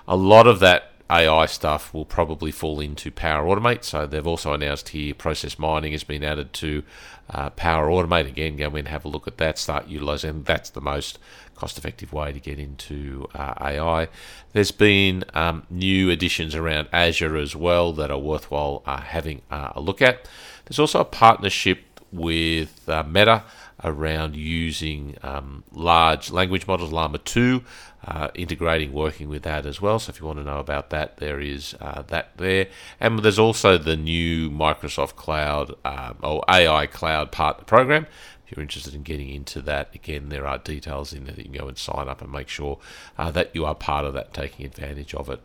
A 0.09 0.17
lot 0.17 0.47
of 0.47 0.61
that 0.61 0.92
AI 1.13 1.45
stuff 1.47 1.93
will 1.93 2.07
probably 2.07 2.51
fall 2.51 2.81
into 2.81 3.11
Power 3.11 3.45
Automate. 3.45 3.85
So 3.85 4.07
they've 4.07 4.27
also 4.27 4.55
announced 4.55 4.91
here 4.91 5.15
process 5.15 5.59
mining 5.59 5.93
has 5.93 6.05
been 6.05 6.25
added 6.25 6.55
to 6.55 6.83
uh, 7.29 7.51
Power 7.51 7.89
Automate. 7.89 8.27
Again, 8.27 8.57
go 8.57 8.71
in 8.71 8.79
and 8.79 8.89
have 8.89 9.05
a 9.05 9.09
look 9.09 9.29
at 9.29 9.37
that, 9.37 9.59
start 9.59 9.89
utilizing. 9.89 10.45
That's 10.45 10.71
the 10.71 10.81
most 10.81 11.19
cost 11.55 11.77
effective 11.77 12.13
way 12.13 12.33
to 12.33 12.41
get 12.41 12.59
into 12.59 13.29
uh, 13.35 13.55
AI. 13.61 14.09
There's 14.53 14.71
been 14.71 15.25
um, 15.35 15.67
new 15.69 16.11
additions 16.11 16.55
around 16.55 16.89
Azure 16.93 17.37
as 17.37 17.55
well 17.55 17.93
that 17.93 18.11
are 18.11 18.19
worthwhile 18.19 18.83
uh, 18.87 19.01
having 19.03 19.43
uh, 19.51 19.73
a 19.75 19.81
look 19.81 20.01
at. 20.01 20.29
There's 20.65 20.79
also 20.79 21.01
a 21.01 21.05
partnership 21.05 22.01
with 22.11 22.89
uh, 22.89 23.03
Meta 23.05 23.45
around 23.85 24.37
using 24.37 25.17
um, 25.23 25.65
large 25.73 26.31
language 26.31 26.67
models, 26.67 26.93
Llama 26.93 27.19
2, 27.19 27.63
uh, 28.05 28.29
integrating, 28.35 28.93
working 28.93 29.29
with 29.29 29.43
that 29.43 29.67
as 29.67 29.81
well. 29.81 29.99
So 29.99 30.11
if 30.11 30.21
you 30.21 30.27
want 30.27 30.39
to 30.39 30.45
know 30.45 30.59
about 30.59 30.91
that, 30.91 31.19
there 31.19 31.41
is 31.41 31.75
uh, 31.81 32.03
that 32.09 32.37
there. 32.37 32.69
And 33.01 33.21
there's 33.21 33.39
also 33.39 33.79
the 33.79 33.97
new 33.97 34.51
Microsoft 34.51 35.17
Cloud 35.17 35.75
um, 35.85 36.17
or 36.23 36.45
AI 36.49 36.87
Cloud 36.87 37.31
Partner 37.31 37.65
Program. 37.65 38.07
If 38.45 38.57
you're 38.57 38.63
interested 38.63 38.95
in 38.95 39.03
getting 39.03 39.31
into 39.31 39.63
that, 39.63 39.95
again, 39.95 40.29
there 40.29 40.47
are 40.47 40.59
details 40.59 41.13
in 41.13 41.25
there 41.25 41.35
that 41.35 41.47
you 41.47 41.51
can 41.51 41.61
go 41.61 41.69
and 41.69 41.79
sign 41.79 42.09
up 42.09 42.21
and 42.21 42.31
make 42.31 42.49
sure 42.49 42.79
uh, 43.17 43.31
that 43.31 43.55
you 43.55 43.65
are 43.65 43.75
part 43.75 44.05
of 44.05 44.15
that, 44.15 44.35
taking 44.35 44.67
advantage 44.67 45.15
of 45.15 45.31
it. 45.31 45.41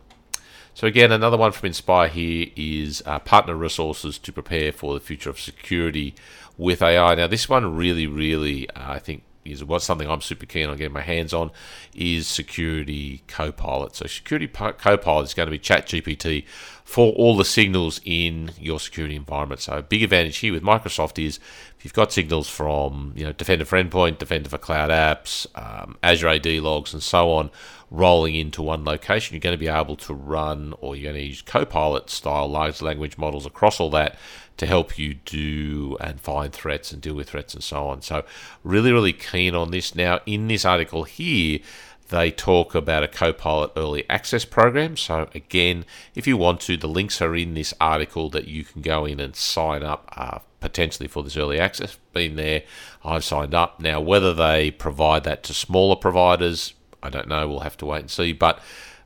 So 0.74 0.86
again, 0.86 1.10
another 1.10 1.36
one 1.36 1.50
from 1.50 1.66
Inspire 1.66 2.06
here 2.06 2.50
is 2.54 3.02
uh, 3.04 3.18
partner 3.18 3.56
resources 3.56 4.16
to 4.18 4.32
prepare 4.32 4.70
for 4.70 4.94
the 4.94 5.00
future 5.00 5.28
of 5.28 5.40
security 5.40 6.14
with 6.56 6.82
AI. 6.82 7.16
Now, 7.16 7.26
this 7.26 7.48
one 7.48 7.74
really, 7.74 8.06
really, 8.06 8.70
uh, 8.70 8.92
I 8.92 8.98
think, 9.00 9.24
is 9.50 9.64
what's 9.64 9.84
something 9.84 10.08
I'm 10.08 10.20
super 10.20 10.46
keen 10.46 10.68
on 10.68 10.76
getting 10.76 10.92
my 10.92 11.02
hands 11.02 11.32
on 11.32 11.50
is 11.94 12.26
Security 12.26 13.22
Copilot. 13.28 13.96
So 13.96 14.06
Security 14.06 14.46
Copilot 14.46 15.24
is 15.24 15.34
going 15.34 15.46
to 15.46 15.50
be 15.50 15.58
ChatGPT 15.58 16.44
for 16.84 17.12
all 17.12 17.36
the 17.36 17.44
signals 17.44 18.00
in 18.04 18.50
your 18.58 18.80
security 18.80 19.14
environment. 19.14 19.60
So 19.60 19.74
a 19.74 19.82
big 19.82 20.02
advantage 20.02 20.38
here 20.38 20.54
with 20.54 20.62
Microsoft 20.62 21.22
is 21.22 21.38
if 21.76 21.84
you've 21.84 21.92
got 21.92 22.12
signals 22.12 22.48
from 22.48 23.12
you 23.14 23.24
know 23.24 23.32
Defender 23.32 23.66
for 23.66 23.82
Endpoint, 23.82 24.18
Defender 24.18 24.48
for 24.48 24.56
Cloud 24.56 24.88
Apps, 24.88 25.46
um, 25.54 25.98
Azure 26.02 26.28
AD 26.28 26.46
logs, 26.46 26.94
and 26.94 27.02
so 27.02 27.30
on, 27.30 27.50
rolling 27.90 28.34
into 28.34 28.62
one 28.62 28.84
location, 28.84 29.34
you're 29.34 29.40
going 29.40 29.52
to 29.52 29.58
be 29.58 29.68
able 29.68 29.96
to 29.96 30.14
run 30.14 30.74
or 30.80 30.96
you're 30.96 31.12
going 31.12 31.22
to 31.22 31.28
use 31.28 31.42
Copilot 31.42 32.08
style 32.08 32.48
large 32.48 32.80
language 32.80 33.18
models 33.18 33.44
across 33.44 33.80
all 33.80 33.90
that 33.90 34.16
to 34.58 34.66
help 34.66 34.98
you 34.98 35.14
do 35.14 35.96
and 36.00 36.20
find 36.20 36.52
threats 36.52 36.92
and 36.92 37.00
deal 37.00 37.14
with 37.14 37.30
threats 37.30 37.54
and 37.54 37.62
so 37.62 37.88
on. 37.88 38.02
So, 38.02 38.24
really, 38.62 38.92
really 38.92 39.12
keen 39.12 39.54
on 39.54 39.70
this. 39.70 39.94
Now, 39.94 40.20
in 40.26 40.48
this 40.48 40.64
article 40.64 41.04
here, 41.04 41.60
they 42.08 42.30
talk 42.30 42.74
about 42.74 43.02
a 43.02 43.08
Copilot 43.08 43.72
early 43.76 44.08
access 44.10 44.44
program. 44.44 44.96
So, 44.96 45.28
again, 45.34 45.84
if 46.14 46.26
you 46.26 46.36
want 46.36 46.60
to, 46.62 46.76
the 46.76 46.88
links 46.88 47.22
are 47.22 47.34
in 47.36 47.54
this 47.54 47.72
article 47.80 48.30
that 48.30 48.48
you 48.48 48.64
can 48.64 48.82
go 48.82 49.04
in 49.04 49.20
and 49.20 49.34
sign 49.36 49.82
up 49.82 50.08
uh, 50.16 50.38
potentially 50.60 51.08
for 51.08 51.22
this 51.22 51.36
early 51.36 51.60
access. 51.60 51.96
Been 52.12 52.36
there, 52.36 52.62
I've 53.04 53.24
signed 53.24 53.54
up. 53.54 53.80
Now, 53.80 54.00
whether 54.00 54.34
they 54.34 54.70
provide 54.70 55.24
that 55.24 55.42
to 55.44 55.54
smaller 55.54 55.96
providers, 55.96 56.74
I 57.02 57.10
don't 57.10 57.28
know. 57.28 57.46
We'll 57.46 57.60
have 57.60 57.76
to 57.78 57.86
wait 57.86 58.00
and 58.00 58.10
see. 58.10 58.32
But 58.32 58.60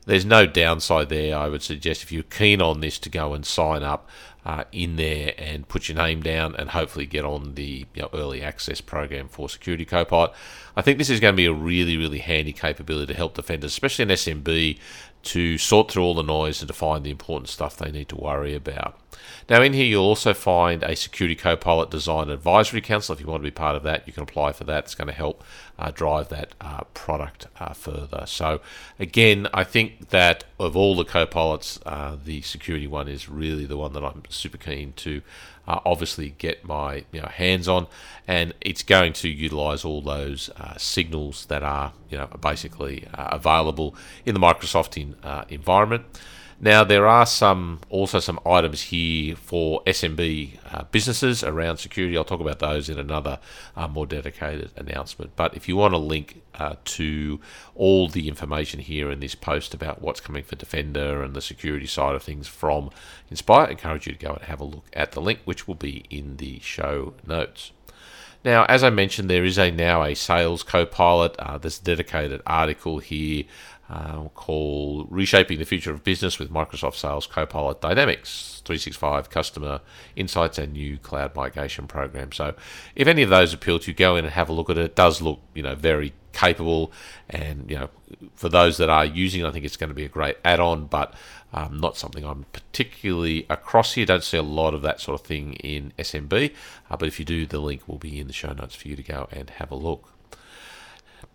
there's 0.05 0.25
no 0.25 0.45
downside 0.45 1.09
there. 1.09 1.37
I 1.37 1.49
would 1.49 1.61
suggest 1.61 2.03
if 2.03 2.11
you're 2.11 2.23
keen 2.23 2.61
on 2.61 2.79
this 2.79 2.99
to 2.99 3.09
go 3.09 3.33
and 3.33 3.45
sign 3.45 3.83
up 3.83 4.09
uh, 4.45 4.63
in 4.71 4.95
there 4.97 5.33
and 5.37 5.67
put 5.67 5.87
your 5.87 5.97
name 5.97 6.21
down 6.21 6.55
and 6.55 6.71
hopefully 6.71 7.05
get 7.05 7.23
on 7.23 7.55
the 7.55 7.85
you 7.93 8.01
know, 8.01 8.09
early 8.13 8.41
access 8.41 8.81
program 8.81 9.27
for 9.27 9.47
Security 9.47 9.85
Copilot. 9.85 10.31
I 10.75 10.81
think 10.81 10.97
this 10.97 11.09
is 11.09 11.19
going 11.19 11.33
to 11.33 11.37
be 11.37 11.45
a 11.45 11.53
really, 11.53 11.97
really 11.97 12.19
handy 12.19 12.51
capability 12.51 13.13
to 13.13 13.17
help 13.17 13.35
defenders, 13.35 13.71
especially 13.71 14.03
in 14.03 14.09
SMB, 14.09 14.77
to 15.23 15.57
sort 15.57 15.91
through 15.91 16.03
all 16.03 16.13
the 16.13 16.23
noise 16.23 16.61
and 16.61 16.67
to 16.67 16.73
find 16.73 17.03
the 17.03 17.11
important 17.11 17.49
stuff 17.49 17.77
they 17.77 17.91
need 17.91 18.09
to 18.09 18.15
worry 18.15 18.53
about. 18.53 18.99
Now, 19.49 19.61
in 19.61 19.73
here, 19.73 19.85
you'll 19.85 20.05
also 20.05 20.33
find 20.33 20.83
a 20.83 20.95
Security 20.95 21.35
Copilot 21.35 21.89
Design 21.89 22.29
Advisory 22.29 22.81
Council. 22.81 23.13
If 23.13 23.21
you 23.21 23.27
want 23.27 23.41
to 23.41 23.47
be 23.47 23.51
part 23.51 23.75
of 23.75 23.83
that, 23.83 24.07
you 24.07 24.13
can 24.13 24.23
apply 24.23 24.53
for 24.53 24.63
that. 24.65 24.85
It's 24.85 24.95
going 24.95 25.07
to 25.07 25.13
help 25.13 25.43
uh, 25.77 25.91
drive 25.91 26.29
that 26.29 26.55
uh, 26.61 26.83
product 26.93 27.47
uh, 27.59 27.73
further. 27.73 28.23
So, 28.25 28.61
again, 28.99 29.47
I 29.53 29.63
think 29.63 30.09
that 30.09 30.45
of 30.59 30.75
all 30.77 30.95
the 30.95 31.05
copilots, 31.05 31.79
uh, 31.85 32.17
the 32.23 32.41
security 32.41 32.87
one 32.87 33.07
is 33.07 33.27
really 33.27 33.65
the 33.65 33.77
one 33.77 33.93
that 33.93 34.03
I'm 34.03 34.23
super 34.29 34.57
keen 34.57 34.93
to 34.93 35.21
uh, 35.67 35.79
obviously 35.85 36.35
get 36.37 36.65
my 36.65 37.05
you 37.11 37.21
know, 37.21 37.27
hands 37.27 37.67
on, 37.67 37.87
and 38.27 38.53
it's 38.61 38.83
going 38.83 39.13
to 39.13 39.29
utilize 39.29 39.85
all 39.85 40.01
those 40.01 40.49
uh, 40.57 40.77
signals 40.77 41.45
that 41.47 41.63
are 41.63 41.93
you 42.09 42.17
know 42.17 42.27
basically 42.41 43.07
available 43.13 43.95
in 44.25 44.33
the 44.33 44.39
Microsoft 44.39 44.97
in, 45.01 45.15
environment. 45.49 46.05
Now 46.63 46.85
there 46.85 47.05
are 47.05 47.25
some 47.25 47.81
also 47.89 48.21
some 48.21 48.39
items 48.45 48.83
here 48.83 49.35
for 49.35 49.83
SMB 49.83 50.59
uh, 50.71 50.83
businesses 50.91 51.43
around 51.43 51.75
security. 51.75 52.15
I'll 52.15 52.23
talk 52.23 52.39
about 52.39 52.59
those 52.59 52.87
in 52.87 52.97
another 52.97 53.39
uh, 53.75 53.89
more 53.89 54.05
dedicated 54.05 54.71
announcement. 54.77 55.35
But 55.35 55.57
if 55.57 55.67
you 55.67 55.75
want 55.75 55.93
to 55.93 55.97
link 55.97 56.41
uh, 56.55 56.75
to 56.85 57.41
all 57.75 58.07
the 58.07 58.29
information 58.29 58.79
here 58.79 59.11
in 59.11 59.19
this 59.19 59.35
post 59.35 59.73
about 59.73 60.01
what's 60.01 60.21
coming 60.21 60.45
for 60.45 60.55
Defender 60.55 61.21
and 61.21 61.33
the 61.33 61.41
security 61.41 61.85
side 61.85 62.15
of 62.15 62.23
things 62.23 62.47
from 62.47 62.91
Inspire, 63.29 63.67
I 63.67 63.71
encourage 63.71 64.07
you 64.07 64.13
to 64.13 64.25
go 64.25 64.31
and 64.35 64.43
have 64.43 64.61
a 64.61 64.63
look 64.63 64.85
at 64.93 65.11
the 65.11 65.21
link, 65.21 65.41
which 65.43 65.67
will 65.67 65.75
be 65.75 66.05
in 66.09 66.37
the 66.37 66.61
show 66.61 67.13
notes. 67.27 67.73
Now, 68.45 68.65
as 68.65 68.83
I 68.83 68.89
mentioned, 68.89 69.29
there 69.29 69.45
is 69.45 69.57
a 69.57 69.71
now 69.71 70.03
a 70.03 70.15
sales 70.15 70.63
co-pilot. 70.63 71.35
Uh, 71.39 71.57
there's 71.57 71.79
a 71.79 71.83
dedicated 71.83 72.41
article 72.45 72.99
here 72.99 73.45
uh, 73.89 74.23
called 74.29 75.07
Reshaping 75.09 75.59
the 75.59 75.65
Future 75.65 75.91
of 75.91 76.03
Business 76.03 76.39
with 76.39 76.51
Microsoft 76.51 76.95
Sales 76.95 77.27
Copilot 77.27 77.81
Dynamics 77.81 78.61
365 78.65 79.29
Customer 79.29 79.81
Insights 80.15 80.57
and 80.57 80.73
New 80.73 80.97
Cloud 80.97 81.35
Migration 81.35 81.87
Program. 81.87 82.31
So, 82.31 82.55
if 82.95 83.07
any 83.07 83.23
of 83.23 83.29
those 83.29 83.53
appeal 83.53 83.79
to 83.79 83.91
you, 83.91 83.95
go 83.95 84.15
in 84.15 84.25
and 84.25 84.33
have 84.33 84.49
a 84.49 84.53
look 84.53 84.69
at 84.69 84.77
it. 84.77 84.85
It 84.85 84.95
does 84.95 85.21
look, 85.21 85.41
you 85.53 85.63
know, 85.63 85.75
very 85.75 86.13
capable, 86.31 86.91
and 87.29 87.69
you 87.69 87.77
know, 87.77 87.89
for 88.35 88.49
those 88.49 88.77
that 88.77 88.89
are 88.89 89.05
using, 89.05 89.41
it, 89.41 89.47
I 89.47 89.51
think 89.51 89.65
it's 89.65 89.77
going 89.77 89.89
to 89.89 89.95
be 89.95 90.05
a 90.05 90.09
great 90.09 90.37
add-on, 90.45 90.85
but 90.85 91.13
um, 91.53 91.77
not 91.79 91.97
something 91.97 92.25
I'm 92.25 92.45
particularly 92.53 93.45
across 93.49 93.93
here. 93.93 94.05
Don't 94.05 94.23
see 94.23 94.37
a 94.37 94.43
lot 94.43 94.73
of 94.73 94.81
that 94.81 95.01
sort 95.01 95.19
of 95.19 95.27
thing 95.27 95.53
in 95.55 95.93
SMB, 95.99 96.53
uh, 96.89 96.97
but 96.97 97.07
if 97.07 97.19
you 97.19 97.25
do, 97.25 97.45
the 97.45 97.59
link 97.59 97.87
will 97.87 97.99
be 97.99 98.19
in 98.19 98.27
the 98.27 98.33
show 98.33 98.53
notes 98.53 98.75
for 98.75 98.87
you 98.87 98.95
to 98.95 99.03
go 99.03 99.27
and 99.31 99.49
have 99.51 99.71
a 99.71 99.75
look. 99.75 100.12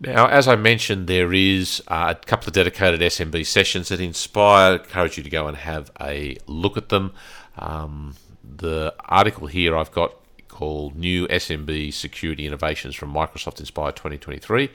Now, 0.01 0.29
as 0.29 0.47
I 0.47 0.55
mentioned, 0.55 1.09
there 1.09 1.33
is 1.33 1.83
uh, 1.89 2.15
a 2.17 2.27
couple 2.27 2.49
of 2.49 2.53
dedicated 2.53 3.01
SMB 3.01 3.45
sessions 3.47 3.89
that 3.89 4.01
Inspire. 4.01 4.73
I 4.73 4.77
encourage 4.77 5.17
you 5.17 5.25
to 5.25 5.31
go 5.31 5.49
and 5.49 5.57
have 5.57 5.91
a 6.01 6.37
look 6.47 6.77
at 6.77 6.89
them. 6.89 7.13
Um, 7.59 8.15
the 8.45 8.95
article 9.07 9.49
here 9.49 9.77
I've 9.77 9.91
got 9.91 10.15
called 10.47 10.97
New 10.97 11.27
SMB 11.29 11.93
Security 11.93 12.47
Innovations 12.47 12.95
from 12.95 13.13
Microsoft 13.13 13.59
Inspire 13.59 13.91
2023. 13.91 14.71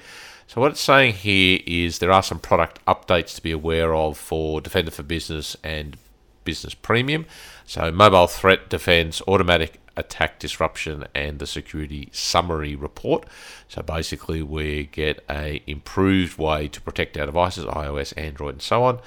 So, 0.47 0.59
what 0.59 0.71
it's 0.71 0.81
saying 0.81 1.13
here 1.13 1.59
is 1.65 1.99
there 1.99 2.11
are 2.11 2.21
some 2.21 2.39
product 2.39 2.83
updates 2.85 3.35
to 3.35 3.41
be 3.41 3.51
aware 3.51 3.95
of 3.95 4.17
for 4.17 4.59
Defender 4.59 4.91
for 4.91 5.03
Business 5.03 5.55
and 5.63 5.95
Business 6.43 6.73
Premium. 6.73 7.25
So, 7.65 7.91
mobile 7.91 8.27
threat 8.27 8.69
defense, 8.69 9.21
automatic 9.27 9.79
attack 9.95 10.39
disruption 10.39 11.05
and 11.13 11.39
the 11.39 11.47
security 11.47 12.09
summary 12.11 12.75
report. 12.75 13.25
So 13.67 13.81
basically, 13.81 14.41
we 14.41 14.85
get 14.91 15.23
a 15.29 15.61
improved 15.67 16.37
way 16.37 16.67
to 16.69 16.81
protect 16.81 17.17
our 17.17 17.25
devices, 17.25 17.65
iOS, 17.65 18.13
Android, 18.17 18.55
and 18.55 18.61
so 18.61 18.83
on. 18.83 18.99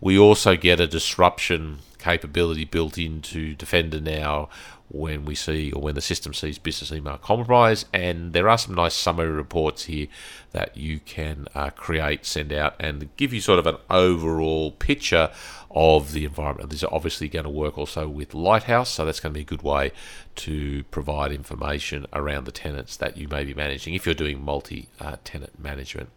We 0.00 0.18
also 0.18 0.56
get 0.56 0.80
a 0.80 0.86
disruption 0.86 1.78
capability 1.98 2.64
built 2.64 2.98
into 2.98 3.54
Defender 3.54 4.00
now 4.00 4.48
when 4.92 5.24
we 5.24 5.34
see 5.34 5.72
or 5.72 5.80
when 5.80 5.94
the 5.94 6.00
system 6.00 6.34
sees 6.34 6.58
business 6.58 6.92
email 6.92 7.16
compromise. 7.16 7.86
And 7.92 8.32
there 8.32 8.48
are 8.48 8.58
some 8.58 8.74
nice 8.74 8.94
summary 8.94 9.30
reports 9.30 9.84
here 9.84 10.06
that 10.52 10.76
you 10.76 11.00
can 11.00 11.48
uh, 11.54 11.70
create, 11.70 12.26
send 12.26 12.52
out, 12.52 12.74
and 12.78 13.08
give 13.16 13.32
you 13.32 13.40
sort 13.40 13.58
of 13.58 13.66
an 13.66 13.76
overall 13.88 14.72
picture 14.72 15.30
of 15.70 16.12
the 16.12 16.26
environment. 16.26 16.70
These 16.70 16.84
are 16.84 16.92
obviously 16.92 17.28
going 17.28 17.44
to 17.44 17.50
work 17.50 17.78
also 17.78 18.06
with 18.06 18.34
Lighthouse, 18.34 18.90
so 18.90 19.06
that's 19.06 19.20
going 19.20 19.32
to 19.32 19.38
be 19.38 19.42
a 19.42 19.44
good 19.44 19.62
way 19.62 19.92
to 20.36 20.84
provide 20.84 21.32
information 21.32 22.06
around 22.12 22.44
the 22.44 22.52
tenants 22.52 22.96
that 22.98 23.16
you 23.16 23.28
may 23.28 23.44
be 23.44 23.54
managing 23.54 23.94
if 23.94 24.04
you're 24.04 24.14
doing 24.14 24.44
multi 24.44 24.88
uh, 25.00 25.16
tenant 25.24 25.58
management. 25.58 26.10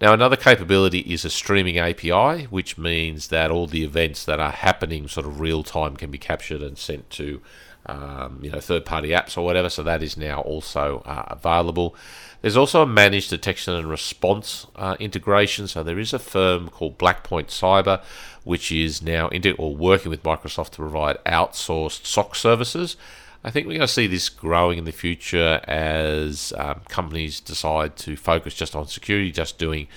Now, 0.00 0.14
another 0.14 0.36
capability 0.36 1.00
is 1.00 1.26
a 1.26 1.30
streaming 1.30 1.78
API, 1.78 2.44
which 2.46 2.78
means 2.78 3.28
that 3.28 3.50
all 3.50 3.66
the 3.66 3.84
events 3.84 4.24
that 4.24 4.40
are 4.40 4.50
happening 4.50 5.06
sort 5.08 5.26
of 5.26 5.40
real 5.40 5.62
time 5.62 5.94
can 5.94 6.10
be 6.10 6.16
captured 6.16 6.62
and 6.62 6.78
sent 6.78 7.10
to 7.10 7.42
um, 7.86 8.38
you 8.42 8.50
know, 8.50 8.60
third-party 8.60 9.08
apps 9.08 9.36
or 9.36 9.42
whatever. 9.42 9.68
So 9.68 9.82
that 9.82 10.02
is 10.02 10.16
now 10.16 10.40
also 10.40 11.02
uh, 11.06 11.24
available. 11.28 11.94
There's 12.42 12.56
also 12.56 12.82
a 12.82 12.86
managed 12.86 13.30
detection 13.30 13.74
and 13.74 13.88
response 13.88 14.66
uh, 14.76 14.96
integration. 14.98 15.68
So 15.68 15.82
there 15.82 15.98
is 15.98 16.12
a 16.12 16.18
firm 16.18 16.68
called 16.68 16.98
Blackpoint 16.98 17.48
Cyber, 17.48 18.02
which 18.44 18.72
is 18.72 19.02
now 19.02 19.28
into 19.28 19.54
or 19.56 19.74
working 19.74 20.10
with 20.10 20.22
Microsoft 20.22 20.70
to 20.70 20.76
provide 20.76 21.22
outsourced 21.24 22.06
SOC 22.06 22.34
services. 22.34 22.96
I 23.42 23.50
think 23.50 23.66
we're 23.66 23.74
going 23.74 23.80
to 23.80 23.88
see 23.88 24.06
this 24.06 24.28
growing 24.28 24.78
in 24.78 24.84
the 24.84 24.92
future 24.92 25.60
as 25.66 26.52
um, 26.58 26.82
companies 26.88 27.40
decide 27.40 27.96
to 27.96 28.16
focus 28.16 28.54
just 28.54 28.76
on 28.76 28.86
security, 28.86 29.32
just 29.32 29.56
doing 29.56 29.88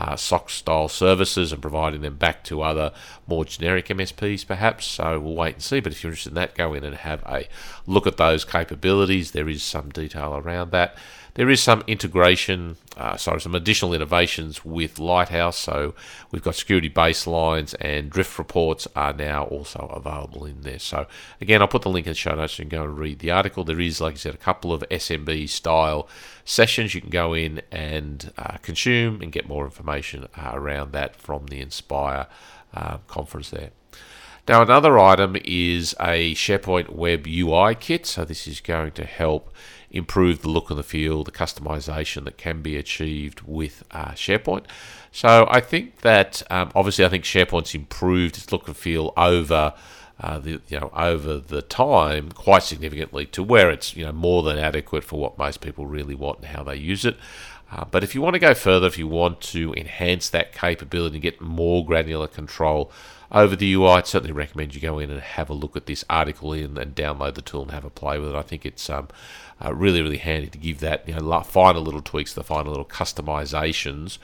uh, 0.00 0.16
SOC 0.16 0.48
style 0.48 0.88
services 0.88 1.52
and 1.52 1.60
providing 1.60 2.00
them 2.00 2.16
back 2.16 2.42
to 2.44 2.62
other 2.62 2.92
more 3.26 3.44
generic 3.44 3.88
MSPs 3.88 4.46
perhaps. 4.46 4.86
So 4.86 5.20
we'll 5.20 5.34
wait 5.34 5.54
and 5.54 5.62
see. 5.62 5.80
But 5.80 5.92
if 5.92 6.02
you're 6.02 6.10
interested 6.10 6.30
in 6.30 6.36
that, 6.36 6.54
go 6.54 6.72
in 6.74 6.84
and 6.84 6.96
have 6.96 7.22
a 7.24 7.46
look 7.86 8.06
at 8.06 8.16
those 8.16 8.44
capabilities. 8.44 9.32
There 9.32 9.48
is 9.48 9.62
some 9.62 9.90
detail 9.90 10.34
around 10.34 10.70
that. 10.72 10.96
There 11.40 11.48
is 11.48 11.62
some 11.62 11.82
integration, 11.86 12.76
uh, 12.98 13.16
sorry, 13.16 13.40
some 13.40 13.54
additional 13.54 13.94
innovations 13.94 14.62
with 14.62 14.98
Lighthouse. 14.98 15.56
So 15.56 15.94
we've 16.30 16.42
got 16.42 16.54
security 16.54 16.90
baselines 16.90 17.74
and 17.80 18.10
drift 18.10 18.38
reports 18.38 18.86
are 18.94 19.14
now 19.14 19.44
also 19.44 19.90
available 19.90 20.44
in 20.44 20.60
there. 20.60 20.78
So 20.78 21.06
again, 21.40 21.62
I'll 21.62 21.66
put 21.68 21.80
the 21.80 21.88
link 21.88 22.06
in 22.06 22.10
the 22.10 22.14
show 22.14 22.34
notes 22.34 22.52
so 22.52 22.62
you 22.62 22.68
can 22.68 22.78
go 22.78 22.84
and 22.84 22.98
read 22.98 23.20
the 23.20 23.30
article. 23.30 23.64
There 23.64 23.80
is, 23.80 24.02
like 24.02 24.12
I 24.12 24.16
said, 24.18 24.34
a 24.34 24.36
couple 24.36 24.70
of 24.70 24.84
SMB 24.90 25.48
style 25.48 26.06
sessions 26.44 26.94
you 26.94 27.00
can 27.00 27.08
go 27.08 27.32
in 27.32 27.62
and 27.72 28.34
uh, 28.36 28.58
consume 28.58 29.22
and 29.22 29.32
get 29.32 29.48
more 29.48 29.64
information 29.64 30.28
uh, 30.36 30.50
around 30.52 30.92
that 30.92 31.16
from 31.16 31.46
the 31.46 31.62
Inspire 31.62 32.26
uh, 32.74 32.98
conference 33.06 33.48
there. 33.48 33.70
Now, 34.50 34.62
another 34.62 34.98
item 34.98 35.36
is 35.44 35.94
a 36.00 36.34
SharePoint 36.34 36.88
Web 36.88 37.24
UI 37.24 37.76
kit. 37.76 38.04
So, 38.04 38.24
this 38.24 38.48
is 38.48 38.60
going 38.60 38.90
to 38.92 39.04
help 39.04 39.54
improve 39.92 40.42
the 40.42 40.48
look 40.48 40.70
and 40.70 40.78
the 40.80 40.82
feel, 40.82 41.22
the 41.22 41.30
customization 41.30 42.24
that 42.24 42.36
can 42.36 42.60
be 42.60 42.76
achieved 42.76 43.42
with 43.42 43.84
uh, 43.92 44.06
SharePoint. 44.06 44.64
So, 45.12 45.46
I 45.48 45.60
think 45.60 46.00
that 46.00 46.42
um, 46.50 46.72
obviously, 46.74 47.04
I 47.04 47.08
think 47.08 47.22
SharePoint's 47.22 47.76
improved 47.76 48.38
its 48.38 48.50
look 48.50 48.66
and 48.66 48.76
feel 48.76 49.12
over. 49.16 49.72
Uh, 50.18 50.38
the, 50.38 50.60
you 50.68 50.78
know, 50.78 50.90
over 50.94 51.38
the 51.38 51.62
time, 51.62 52.30
quite 52.32 52.62
significantly 52.62 53.24
to 53.24 53.42
where 53.42 53.70
it's 53.70 53.96
you 53.96 54.04
know 54.04 54.12
more 54.12 54.42
than 54.42 54.58
adequate 54.58 55.02
for 55.02 55.18
what 55.18 55.38
most 55.38 55.62
people 55.62 55.86
really 55.86 56.14
want 56.14 56.40
and 56.40 56.48
how 56.48 56.62
they 56.62 56.76
use 56.76 57.06
it. 57.06 57.16
Uh, 57.72 57.86
but 57.90 58.04
if 58.04 58.14
you 58.14 58.20
want 58.20 58.34
to 58.34 58.38
go 58.38 58.52
further, 58.52 58.86
if 58.86 58.98
you 58.98 59.08
want 59.08 59.40
to 59.40 59.72
enhance 59.74 60.28
that 60.28 60.52
capability 60.52 61.16
and 61.16 61.22
get 61.22 61.40
more 61.40 61.86
granular 61.86 62.26
control 62.26 62.92
over 63.32 63.54
the 63.54 63.72
UI, 63.74 63.88
I'd 63.90 64.06
certainly 64.06 64.32
recommend 64.32 64.74
you 64.74 64.80
go 64.80 64.98
in 64.98 65.10
and 65.10 65.20
have 65.20 65.50
a 65.50 65.54
look 65.54 65.76
at 65.76 65.86
this 65.86 66.04
article 66.10 66.52
in 66.52 66.76
and 66.76 66.94
download 66.94 67.34
the 67.34 67.42
tool 67.42 67.62
and 67.62 67.70
have 67.70 67.84
a 67.84 67.90
play 67.90 68.18
with 68.18 68.30
it. 68.30 68.36
I 68.36 68.42
think 68.42 68.66
it's 68.66 68.90
um, 68.90 69.08
uh, 69.64 69.72
really, 69.72 70.02
really 70.02 70.18
handy 70.18 70.48
to 70.48 70.58
give 70.58 70.80
that 70.80 71.08
you 71.08 71.14
know 71.14 71.40
final 71.42 71.82
little 71.82 72.02
tweaks, 72.02 72.34
the 72.34 72.42
final 72.42 72.72
little 72.72 72.84
customizations 72.84 74.18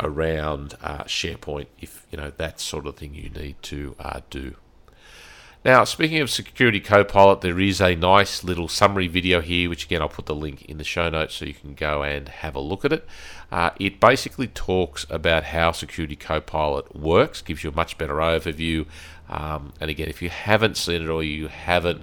around 0.00 0.74
uh, 0.82 1.04
SharePoint 1.04 1.66
if 1.80 2.06
you 2.10 2.18
know 2.18 2.30
that 2.36 2.60
sort 2.60 2.86
of 2.86 2.96
thing 2.96 3.14
you 3.14 3.30
need 3.30 3.56
to 3.62 3.96
uh, 3.98 4.20
do. 4.30 4.54
Now, 5.64 5.84
speaking 5.84 6.18
of 6.18 6.28
Security 6.28 6.80
Copilot, 6.80 7.40
there 7.40 7.60
is 7.60 7.80
a 7.80 7.94
nice 7.94 8.42
little 8.42 8.66
summary 8.66 9.06
video 9.06 9.40
here, 9.40 9.70
which 9.70 9.84
again 9.84 10.02
I'll 10.02 10.08
put 10.08 10.26
the 10.26 10.34
link 10.34 10.64
in 10.64 10.78
the 10.78 10.82
show 10.82 11.08
notes 11.08 11.34
so 11.36 11.44
you 11.44 11.54
can 11.54 11.74
go 11.74 12.02
and 12.02 12.28
have 12.28 12.56
a 12.56 12.60
look 12.60 12.84
at 12.84 12.92
it. 12.92 13.06
Uh, 13.52 13.70
it 13.78 14.00
basically 14.00 14.48
talks 14.48 15.06
about 15.08 15.44
how 15.44 15.70
Security 15.70 16.16
Copilot 16.16 16.96
works, 16.96 17.42
gives 17.42 17.62
you 17.62 17.70
a 17.70 17.74
much 17.74 17.96
better 17.96 18.14
overview. 18.14 18.86
Um, 19.28 19.72
and 19.80 19.88
again, 19.88 20.08
if 20.08 20.20
you 20.20 20.30
haven't 20.30 20.76
seen 20.76 21.00
it 21.00 21.08
or 21.08 21.22
you 21.22 21.46
haven't 21.46 22.02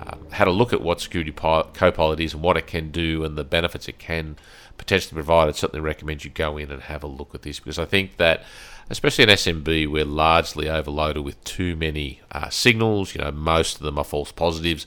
uh, 0.00 0.16
had 0.30 0.48
a 0.48 0.52
look 0.52 0.72
at 0.72 0.80
what 0.80 1.02
Security 1.02 1.30
Copilot 1.30 2.20
is 2.20 2.32
and 2.32 2.42
what 2.42 2.56
it 2.56 2.66
can 2.66 2.90
do 2.90 3.22
and 3.22 3.36
the 3.36 3.44
benefits 3.44 3.86
it 3.86 3.98
can 3.98 4.36
potentially 4.78 5.12
provide, 5.12 5.48
I'd 5.48 5.56
certainly 5.56 5.82
recommend 5.82 6.24
you 6.24 6.30
go 6.30 6.56
in 6.56 6.70
and 6.70 6.80
have 6.80 7.02
a 7.02 7.06
look 7.06 7.34
at 7.34 7.42
this 7.42 7.60
because 7.60 7.78
I 7.78 7.84
think 7.84 8.16
that 8.16 8.44
especially 8.90 9.24
in 9.24 9.30
SMB, 9.30 9.88
we're 9.88 10.04
largely 10.04 10.68
overloaded 10.68 11.24
with 11.24 11.42
too 11.44 11.76
many 11.76 12.20
uh, 12.32 12.48
signals. 12.50 13.14
You 13.14 13.22
know, 13.22 13.32
most 13.32 13.76
of 13.76 13.82
them 13.82 13.98
are 13.98 14.04
false 14.04 14.32
positives. 14.32 14.86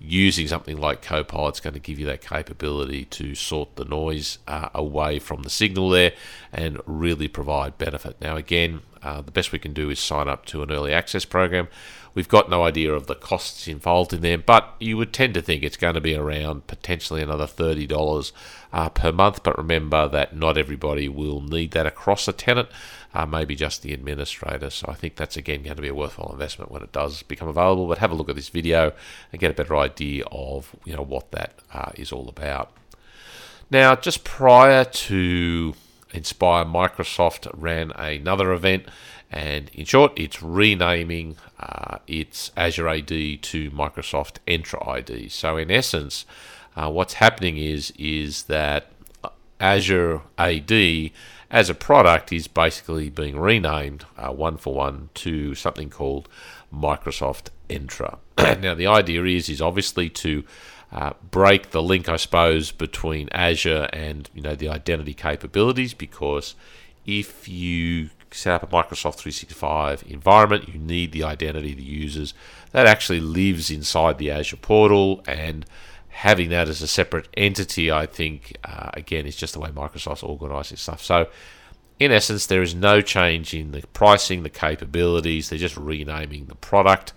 Using 0.00 0.46
something 0.46 0.76
like 0.76 1.02
Copilot 1.02 1.56
is 1.56 1.60
going 1.60 1.74
to 1.74 1.80
give 1.80 1.98
you 1.98 2.06
that 2.06 2.20
capability 2.20 3.04
to 3.06 3.34
sort 3.34 3.74
the 3.74 3.84
noise 3.84 4.38
uh, 4.46 4.68
away 4.72 5.18
from 5.18 5.42
the 5.42 5.50
signal 5.50 5.90
there 5.90 6.12
and 6.52 6.80
really 6.86 7.26
provide 7.26 7.78
benefit. 7.78 8.20
Now, 8.20 8.36
again, 8.36 8.82
uh, 9.02 9.22
the 9.22 9.32
best 9.32 9.50
we 9.50 9.58
can 9.58 9.72
do 9.72 9.90
is 9.90 9.98
sign 9.98 10.28
up 10.28 10.46
to 10.46 10.62
an 10.62 10.70
early 10.70 10.92
access 10.92 11.24
program. 11.24 11.66
We've 12.14 12.28
got 12.28 12.50
no 12.50 12.64
idea 12.64 12.92
of 12.92 13.06
the 13.06 13.14
costs 13.14 13.68
involved 13.68 14.12
in 14.12 14.22
there, 14.22 14.38
but 14.38 14.74
you 14.80 14.96
would 14.96 15.12
tend 15.12 15.34
to 15.34 15.42
think 15.42 15.62
it's 15.62 15.76
going 15.76 15.94
to 15.94 16.00
be 16.00 16.16
around 16.16 16.66
potentially 16.66 17.22
another 17.22 17.46
$30 17.46 18.32
uh, 18.72 18.88
per 18.88 19.12
month. 19.12 19.42
But 19.42 19.56
remember 19.56 20.08
that 20.08 20.34
not 20.34 20.58
everybody 20.58 21.08
will 21.08 21.40
need 21.40 21.70
that 21.72 21.86
across 21.86 22.26
a 22.26 22.32
tenant 22.32 22.70
uh, 23.14 23.26
maybe 23.26 23.54
just 23.54 23.82
the 23.82 23.92
administrator. 23.92 24.70
So 24.70 24.86
I 24.88 24.94
think 24.94 25.16
that's 25.16 25.36
again 25.36 25.62
going 25.62 25.76
to 25.76 25.82
be 25.82 25.88
a 25.88 25.94
worthwhile 25.94 26.32
investment 26.32 26.70
when 26.70 26.82
it 26.82 26.92
does 26.92 27.22
become 27.22 27.48
available. 27.48 27.86
But 27.86 27.98
have 27.98 28.10
a 28.10 28.14
look 28.14 28.28
at 28.28 28.36
this 28.36 28.48
video 28.48 28.92
and 29.32 29.40
get 29.40 29.50
a 29.50 29.54
better 29.54 29.76
idea 29.76 30.24
of 30.30 30.74
you 30.84 30.94
know 30.94 31.02
what 31.02 31.30
that 31.32 31.54
uh, 31.72 31.92
is 31.94 32.12
all 32.12 32.28
about. 32.28 32.72
Now, 33.70 33.94
just 33.96 34.24
prior 34.24 34.84
to 34.84 35.74
Inspire, 36.12 36.64
Microsoft 36.64 37.50
ran 37.54 37.90
another 37.92 38.52
event, 38.52 38.86
and 39.30 39.70
in 39.74 39.84
short, 39.84 40.12
it's 40.16 40.42
renaming 40.42 41.36
uh, 41.60 41.98
its 42.06 42.50
Azure 42.56 42.88
AD 42.88 43.08
to 43.08 43.70
Microsoft 43.72 44.36
Entra 44.46 44.88
ID. 44.88 45.28
So, 45.28 45.58
in 45.58 45.70
essence, 45.70 46.24
uh, 46.76 46.90
what's 46.90 47.14
happening 47.14 47.58
is 47.58 47.92
is 47.98 48.44
that 48.44 48.90
Azure 49.60 50.22
AD 50.38 51.10
as 51.50 51.70
a 51.70 51.74
product 51.74 52.32
is 52.32 52.46
basically 52.46 53.08
being 53.08 53.38
renamed 53.38 54.04
uh, 54.16 54.32
one 54.32 54.56
for 54.56 54.74
one 54.74 55.08
to 55.14 55.54
something 55.54 55.90
called 55.90 56.28
Microsoft 56.72 57.48
Entra. 57.68 58.18
now 58.60 58.74
the 58.74 58.86
idea 58.86 59.24
is 59.24 59.48
is 59.48 59.62
obviously 59.62 60.08
to 60.10 60.44
uh, 60.90 61.12
break 61.30 61.70
the 61.70 61.82
link, 61.82 62.08
I 62.08 62.16
suppose, 62.16 62.72
between 62.72 63.28
Azure 63.32 63.88
and 63.92 64.28
you 64.34 64.42
know 64.42 64.54
the 64.54 64.68
identity 64.68 65.14
capabilities 65.14 65.94
because 65.94 66.54
if 67.06 67.48
you 67.48 68.10
set 68.30 68.54
up 68.54 68.62
a 68.62 68.66
Microsoft 68.66 69.16
365 69.16 70.04
environment, 70.06 70.68
you 70.68 70.78
need 70.78 71.12
the 71.12 71.24
identity 71.24 71.72
of 71.72 71.78
the 71.78 71.82
users 71.82 72.34
that 72.72 72.86
actually 72.86 73.20
lives 73.20 73.70
inside 73.70 74.18
the 74.18 74.30
Azure 74.30 74.56
portal 74.56 75.22
and 75.26 75.64
having 76.18 76.48
that 76.50 76.68
as 76.68 76.82
a 76.82 76.86
separate 76.88 77.28
entity, 77.36 77.92
I 77.92 78.04
think, 78.04 78.56
uh, 78.64 78.90
again, 78.94 79.24
is 79.24 79.36
just 79.36 79.54
the 79.54 79.60
way 79.60 79.70
Microsoft's 79.70 80.24
organising 80.24 80.76
stuff. 80.76 81.00
So, 81.00 81.28
in 82.00 82.10
essence, 82.10 82.46
there 82.46 82.60
is 82.60 82.74
no 82.74 83.00
change 83.00 83.54
in 83.54 83.70
the 83.70 83.82
pricing, 83.92 84.42
the 84.42 84.50
capabilities. 84.50 85.48
They're 85.48 85.60
just 85.60 85.76
renaming 85.76 86.46
the 86.46 86.56
product. 86.56 87.12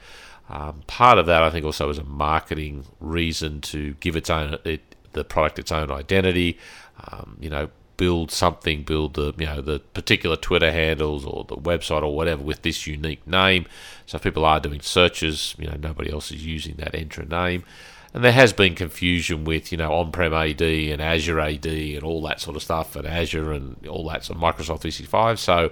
Um, 0.50 0.84
part 0.86 1.18
of 1.18 1.26
that, 1.26 1.42
I 1.42 1.50
think, 1.50 1.66
also 1.66 1.90
is 1.90 1.98
a 1.98 2.04
marketing 2.04 2.86
reason 3.00 3.60
to 3.62 3.96
give 4.02 4.16
its 4.16 4.30
own 4.30 4.60
it, 4.66 4.96
the 5.14 5.24
product 5.24 5.58
its 5.58 5.72
own 5.72 5.90
identity. 5.90 6.60
Um, 7.08 7.38
you 7.40 7.50
know, 7.50 7.70
build 7.98 8.30
something, 8.30 8.84
build 8.84 9.16
the 9.16 9.34
you 9.36 9.48
know 9.48 9.62
the 9.62 9.80
particular 9.80 10.36
Twitter 10.36 10.72
handles 10.72 11.26
or 11.26 11.44
the 11.46 11.56
website 11.56 12.04
or 12.04 12.16
whatever 12.16 12.44
with 12.44 12.62
this 12.62 12.86
unique 12.86 13.26
name. 13.26 13.66
So 14.06 14.18
if 14.18 14.22
people 14.22 14.46
are 14.46 14.60
doing 14.60 14.82
searches, 14.82 15.56
you 15.58 15.66
know, 15.66 15.78
nobody 15.80 16.12
else 16.12 16.32
is 16.32 16.46
using 16.46 16.76
that 16.76 16.94
Entra 16.94 17.28
name. 17.28 17.64
And 18.14 18.24
there 18.24 18.32
has 18.34 18.52
been 18.52 18.76
confusion 18.76 19.46
with, 19.46 19.72
you 19.72 19.78
know, 19.78 19.94
on-prem 19.94 20.34
AD 20.34 20.62
and 20.62 21.02
Azure 21.02 21.40
AD 21.40 21.66
and 21.66 22.04
all 22.04 22.22
that 22.24 22.42
sort 22.42 22.56
of 22.58 22.64
stuff, 22.64 22.96
and 22.96 23.08
Azure 23.08 23.54
and 23.54 23.88
all 23.88 24.08
that 24.10 24.26
sort 24.26 24.38
of 24.38 24.44
Microsoft 24.44 24.82
365. 24.82 25.40
So, 25.40 25.72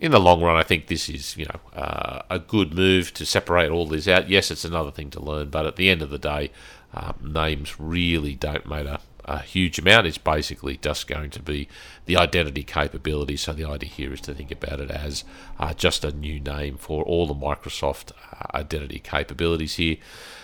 in 0.00 0.12
the 0.12 0.20
long 0.20 0.42
run, 0.42 0.56
I 0.56 0.62
think 0.62 0.86
this 0.86 1.08
is, 1.08 1.36
you 1.36 1.46
know, 1.46 1.80
uh, 1.80 2.22
a 2.30 2.38
good 2.38 2.74
move 2.74 3.12
to 3.14 3.26
separate 3.26 3.70
all 3.70 3.86
these 3.86 4.08
out. 4.08 4.28
Yes, 4.28 4.50
it's 4.50 4.64
another 4.64 4.90
thing 4.90 5.10
to 5.10 5.20
learn, 5.20 5.50
but 5.50 5.66
at 5.66 5.76
the 5.76 5.90
end 5.90 6.02
of 6.02 6.10
the 6.10 6.18
day, 6.18 6.50
uh, 6.92 7.12
names 7.20 7.80
really 7.80 8.34
don't 8.34 8.66
matter 8.68 8.98
a 9.24 9.38
huge 9.38 9.78
amount. 9.78 10.06
It's 10.06 10.18
basically 10.18 10.76
just 10.76 11.06
going 11.06 11.30
to 11.30 11.42
be 11.42 11.68
the 12.06 12.16
identity 12.16 12.62
capability. 12.62 13.36
So 13.36 13.52
the 13.52 13.64
idea 13.64 13.88
here 13.88 14.12
is 14.12 14.20
to 14.22 14.34
think 14.34 14.50
about 14.50 14.80
it 14.80 14.90
as 14.90 15.24
uh, 15.58 15.74
just 15.74 16.04
a 16.04 16.12
new 16.12 16.40
name 16.40 16.76
for 16.76 17.02
all 17.04 17.26
the 17.26 17.34
Microsoft 17.34 18.12
uh, 18.12 18.56
identity 18.56 18.98
capabilities 18.98 19.76
here. 19.76 19.96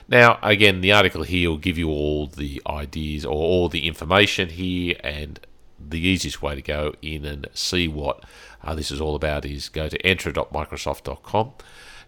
Now, 0.08 0.38
again, 0.42 0.80
the 0.80 0.92
article 0.92 1.22
here 1.22 1.50
will 1.50 1.58
give 1.58 1.78
you 1.78 1.88
all 1.88 2.26
the 2.26 2.60
ideas 2.66 3.24
or 3.24 3.34
all 3.34 3.68
the 3.68 3.86
information 3.86 4.48
here, 4.48 4.96
and 5.04 5.38
the 5.78 6.00
easiest 6.00 6.42
way 6.42 6.54
to 6.54 6.62
go 6.62 6.94
in 7.00 7.24
and 7.24 7.48
see 7.54 7.88
what 7.88 8.24
uh, 8.62 8.74
this 8.74 8.90
is 8.90 9.00
all 9.00 9.14
about 9.14 9.44
is 9.44 9.68
go 9.68 9.88
to 9.88 9.98
entra.microsoft.com. 10.02 11.52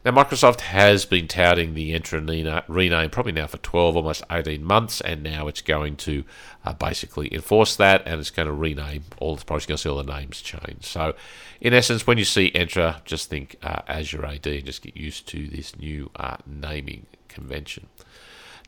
Now, 0.05 0.11
Microsoft 0.11 0.63
has 0.63 1.05
been 1.05 1.29
touting 1.29 1.75
the 1.75 1.93
Entra 1.93 2.65
rename 2.67 3.11
probably 3.11 3.31
now 3.31 3.47
for 3.47 3.59
12, 3.59 3.97
almost 3.97 4.25
18 4.29 4.65
months, 4.65 5.01
and 5.01 5.23
now 5.23 5.47
it's 5.47 5.63
going 5.63 5.95
to 5.99 6.25
uh, 6.65 6.73
basically 6.73 7.33
enforce 7.33 7.77
that 7.77 8.03
and 8.05 8.19
it's 8.19 8.31
going 8.31 8.49
to 8.49 8.53
rename 8.53 9.05
all 9.19 9.37
the 9.37 9.45
products. 9.45 9.69
You're 9.69 9.75
going 9.75 9.77
to 9.77 9.83
see 9.83 9.89
all 9.89 10.03
the 10.03 10.21
names 10.21 10.43
change. 10.43 10.87
So, 10.87 11.15
in 11.61 11.73
essence, 11.73 12.05
when 12.05 12.19
you 12.19 12.25
see 12.25 12.51
Entra, 12.51 13.05
just 13.05 13.31
think 13.31 13.55
uh, 13.63 13.83
Azure 13.87 14.27
AD 14.27 14.45
and 14.45 14.65
just 14.65 14.83
get 14.83 14.97
used 14.97 15.29
to 15.29 15.47
this 15.47 15.79
new 15.79 16.11
uh, 16.17 16.39
naming 16.47 17.07
convention. 17.29 17.87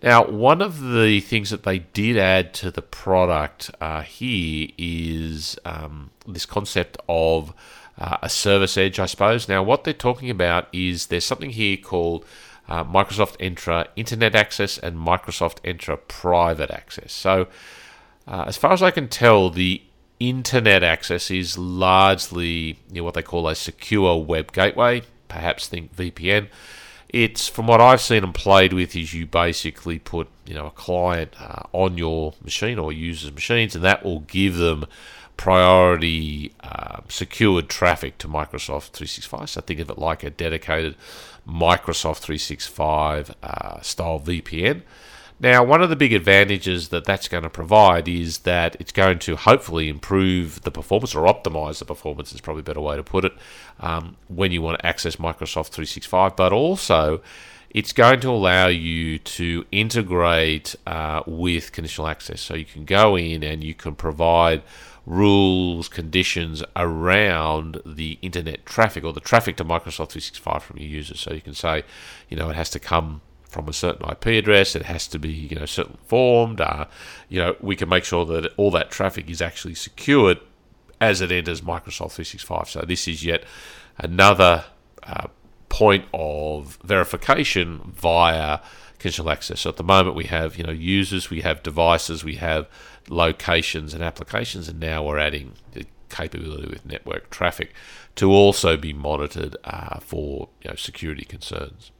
Now, 0.04 0.26
one 0.26 0.62
of 0.62 0.80
the 0.80 1.20
things 1.20 1.50
that 1.50 1.64
they 1.64 1.80
did 1.80 2.16
add 2.16 2.54
to 2.54 2.70
the 2.70 2.82
product 2.82 3.70
uh, 3.80 4.02
here 4.02 4.68
is 4.76 5.58
um, 5.64 6.10
this 6.28 6.46
concept 6.46 6.98
of 7.08 7.54
uh, 7.98 8.18
a 8.22 8.28
service 8.28 8.76
edge, 8.76 8.98
I 8.98 9.06
suppose. 9.06 9.48
Now, 9.48 9.62
what 9.62 9.84
they're 9.84 9.94
talking 9.94 10.30
about 10.30 10.68
is 10.72 11.06
there's 11.06 11.24
something 11.24 11.50
here 11.50 11.76
called 11.76 12.24
uh, 12.68 12.84
Microsoft 12.84 13.38
Entra 13.38 13.88
Internet 13.96 14.34
Access 14.34 14.78
and 14.78 14.96
Microsoft 14.96 15.60
Entra 15.62 15.98
Private 16.08 16.70
Access. 16.70 17.12
So, 17.12 17.48
uh, 18.26 18.44
as 18.46 18.56
far 18.56 18.72
as 18.72 18.82
I 18.82 18.90
can 18.90 19.08
tell, 19.08 19.50
the 19.50 19.82
internet 20.20 20.82
access 20.82 21.30
is 21.30 21.58
largely 21.58 22.78
you 22.90 22.96
know, 22.96 23.04
what 23.04 23.14
they 23.14 23.22
call 23.22 23.48
a 23.48 23.54
secure 23.54 24.16
web 24.16 24.52
gateway. 24.52 25.02
Perhaps 25.28 25.68
think 25.68 25.94
VPN. 25.94 26.48
It's 27.08 27.48
from 27.48 27.66
what 27.66 27.80
I've 27.80 28.00
seen 28.00 28.24
and 28.24 28.34
played 28.34 28.72
with 28.72 28.96
is 28.96 29.14
you 29.14 29.26
basically 29.26 29.98
put 29.98 30.28
you 30.46 30.54
know 30.54 30.66
a 30.66 30.70
client 30.70 31.34
uh, 31.40 31.62
on 31.72 31.96
your 31.98 32.34
machine 32.42 32.78
or 32.78 32.92
users' 32.92 33.32
machines, 33.32 33.74
and 33.74 33.84
that 33.84 34.04
will 34.04 34.20
give 34.20 34.56
them 34.56 34.86
priority 35.36 36.52
uh, 36.62 37.00
secured 37.08 37.68
traffic 37.68 38.18
to 38.18 38.28
Microsoft 38.28 38.90
365. 38.90 39.50
So 39.50 39.60
think 39.60 39.80
of 39.80 39.90
it 39.90 39.98
like 39.98 40.22
a 40.22 40.30
dedicated 40.30 40.96
Microsoft 41.46 42.18
365 42.18 43.34
uh, 43.42 43.80
style 43.80 44.20
VPN. 44.20 44.82
Now, 45.40 45.64
one 45.64 45.82
of 45.82 45.90
the 45.90 45.96
big 45.96 46.12
advantages 46.12 46.88
that 46.90 47.04
that's 47.04 47.26
going 47.26 47.42
to 47.42 47.50
provide 47.50 48.08
is 48.08 48.38
that 48.40 48.76
it's 48.78 48.92
going 48.92 49.18
to 49.20 49.36
hopefully 49.36 49.88
improve 49.88 50.62
the 50.62 50.70
performance 50.70 51.14
or 51.14 51.26
optimize 51.26 51.80
the 51.80 51.84
performance, 51.84 52.32
is 52.32 52.40
probably 52.40 52.60
a 52.60 52.64
better 52.64 52.80
way 52.80 52.96
to 52.96 53.02
put 53.02 53.24
it, 53.24 53.32
um, 53.80 54.16
when 54.28 54.52
you 54.52 54.62
want 54.62 54.78
to 54.78 54.86
access 54.86 55.16
Microsoft 55.16 55.68
365. 55.68 56.36
But 56.36 56.52
also, 56.52 57.20
it's 57.70 57.92
going 57.92 58.20
to 58.20 58.30
allow 58.30 58.68
you 58.68 59.18
to 59.18 59.66
integrate 59.72 60.76
uh, 60.86 61.22
with 61.26 61.72
conditional 61.72 62.06
access. 62.06 62.40
So 62.40 62.54
you 62.54 62.64
can 62.64 62.84
go 62.84 63.16
in 63.16 63.42
and 63.42 63.64
you 63.64 63.74
can 63.74 63.96
provide 63.96 64.62
rules, 65.06 65.88
conditions 65.88 66.62
around 66.76 67.80
the 67.84 68.18
internet 68.22 68.64
traffic 68.64 69.04
or 69.04 69.12
the 69.12 69.20
traffic 69.20 69.56
to 69.56 69.64
Microsoft 69.64 70.10
365 70.10 70.62
from 70.62 70.78
your 70.78 70.88
users. 70.88 71.20
So 71.20 71.32
you 71.32 71.40
can 71.40 71.54
say, 71.54 71.84
you 72.28 72.36
know, 72.36 72.48
it 72.50 72.56
has 72.56 72.70
to 72.70 72.78
come 72.78 73.20
from 73.48 73.68
a 73.68 73.72
certain 73.72 74.08
IP 74.08 74.26
address. 74.26 74.74
It 74.74 74.82
has 74.82 75.06
to 75.08 75.18
be, 75.18 75.30
you 75.30 75.56
know, 75.56 75.66
certain 75.66 75.98
formed. 76.06 76.60
Uh, 76.60 76.86
you 77.28 77.40
know, 77.40 77.56
we 77.60 77.76
can 77.76 77.88
make 77.88 78.04
sure 78.04 78.24
that 78.26 78.52
all 78.56 78.70
that 78.72 78.90
traffic 78.90 79.30
is 79.30 79.40
actually 79.42 79.74
secured 79.74 80.40
as 81.00 81.20
it 81.20 81.30
enters 81.30 81.60
Microsoft 81.60 82.12
365. 82.12 82.70
So 82.70 82.80
this 82.80 83.06
is 83.06 83.24
yet 83.24 83.44
another 83.98 84.64
uh, 85.02 85.28
point 85.68 86.06
of 86.14 86.78
verification 86.82 87.92
via 87.94 88.60
conditional 89.04 89.30
access. 89.30 89.60
So 89.60 89.68
at 89.68 89.76
the 89.76 89.84
moment 89.84 90.16
we 90.16 90.24
have, 90.24 90.56
you 90.56 90.64
know, 90.64 90.72
users, 90.72 91.28
we 91.28 91.42
have 91.42 91.62
devices, 91.62 92.24
we 92.24 92.36
have 92.36 92.66
locations 93.10 93.92
and 93.92 94.02
applications, 94.02 94.66
and 94.66 94.80
now 94.80 95.02
we're 95.02 95.18
adding 95.18 95.52
the 95.72 95.84
capability 96.08 96.68
with 96.70 96.86
network 96.86 97.28
traffic 97.28 97.74
to 98.16 98.30
also 98.30 98.78
be 98.78 98.94
monitored 98.94 99.58
uh, 99.64 99.98
for 99.98 100.48
you 100.62 100.70
know, 100.70 100.76
security 100.76 101.26
concerns. 101.26 101.92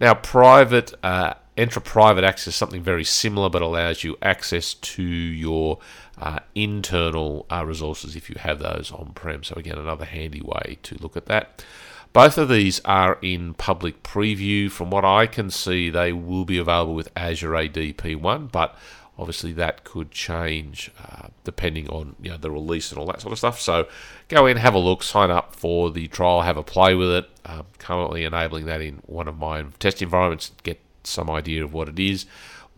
Now, 0.00 0.14
private 0.14 0.92
uh, 1.04 1.34
Entra 1.56 1.84
Private 1.84 2.24
Access 2.24 2.56
something 2.56 2.82
very 2.82 3.04
similar, 3.04 3.48
but 3.48 3.62
allows 3.62 4.02
you 4.02 4.16
access 4.20 4.74
to 4.74 5.04
your 5.04 5.78
uh, 6.18 6.40
internal 6.56 7.46
uh, 7.48 7.64
resources 7.64 8.16
if 8.16 8.28
you 8.28 8.34
have 8.40 8.58
those 8.58 8.90
on-prem. 8.90 9.44
So 9.44 9.54
again, 9.54 9.78
another 9.78 10.04
handy 10.04 10.40
way 10.40 10.78
to 10.82 10.96
look 11.00 11.16
at 11.16 11.26
that. 11.26 11.64
Both 12.12 12.38
of 12.38 12.48
these 12.48 12.80
are 12.84 13.18
in 13.22 13.54
public 13.54 14.02
preview. 14.02 14.70
From 14.70 14.90
what 14.90 15.04
I 15.04 15.26
can 15.26 15.50
see, 15.50 15.90
they 15.90 16.12
will 16.12 16.44
be 16.44 16.58
available 16.58 16.94
with 16.94 17.10
Azure 17.14 17.54
AD 17.54 17.74
P1, 17.74 18.50
but 18.50 18.76
obviously 19.16 19.52
that 19.52 19.84
could 19.84 20.10
change 20.10 20.90
uh, 21.04 21.28
depending 21.44 21.88
on 21.90 22.16
you 22.20 22.30
know 22.30 22.38
the 22.38 22.50
release 22.50 22.90
and 22.90 22.98
all 22.98 23.06
that 23.06 23.20
sort 23.20 23.32
of 23.32 23.38
stuff. 23.38 23.60
So 23.60 23.86
go 24.28 24.46
in, 24.46 24.56
have 24.56 24.74
a 24.74 24.78
look, 24.78 25.02
sign 25.02 25.30
up 25.30 25.54
for 25.54 25.90
the 25.90 26.08
trial, 26.08 26.40
have 26.40 26.56
a 26.56 26.62
play 26.64 26.94
with 26.94 27.10
it. 27.10 27.30
Um, 27.44 27.66
currently 27.78 28.24
enabling 28.24 28.66
that 28.66 28.80
in 28.80 29.02
one 29.06 29.28
of 29.28 29.38
my 29.38 29.64
test 29.78 30.02
environments, 30.02 30.52
get 30.62 30.80
some 31.04 31.30
idea 31.30 31.62
of 31.62 31.72
what 31.72 31.88
it 31.88 31.98
is, 31.98 32.26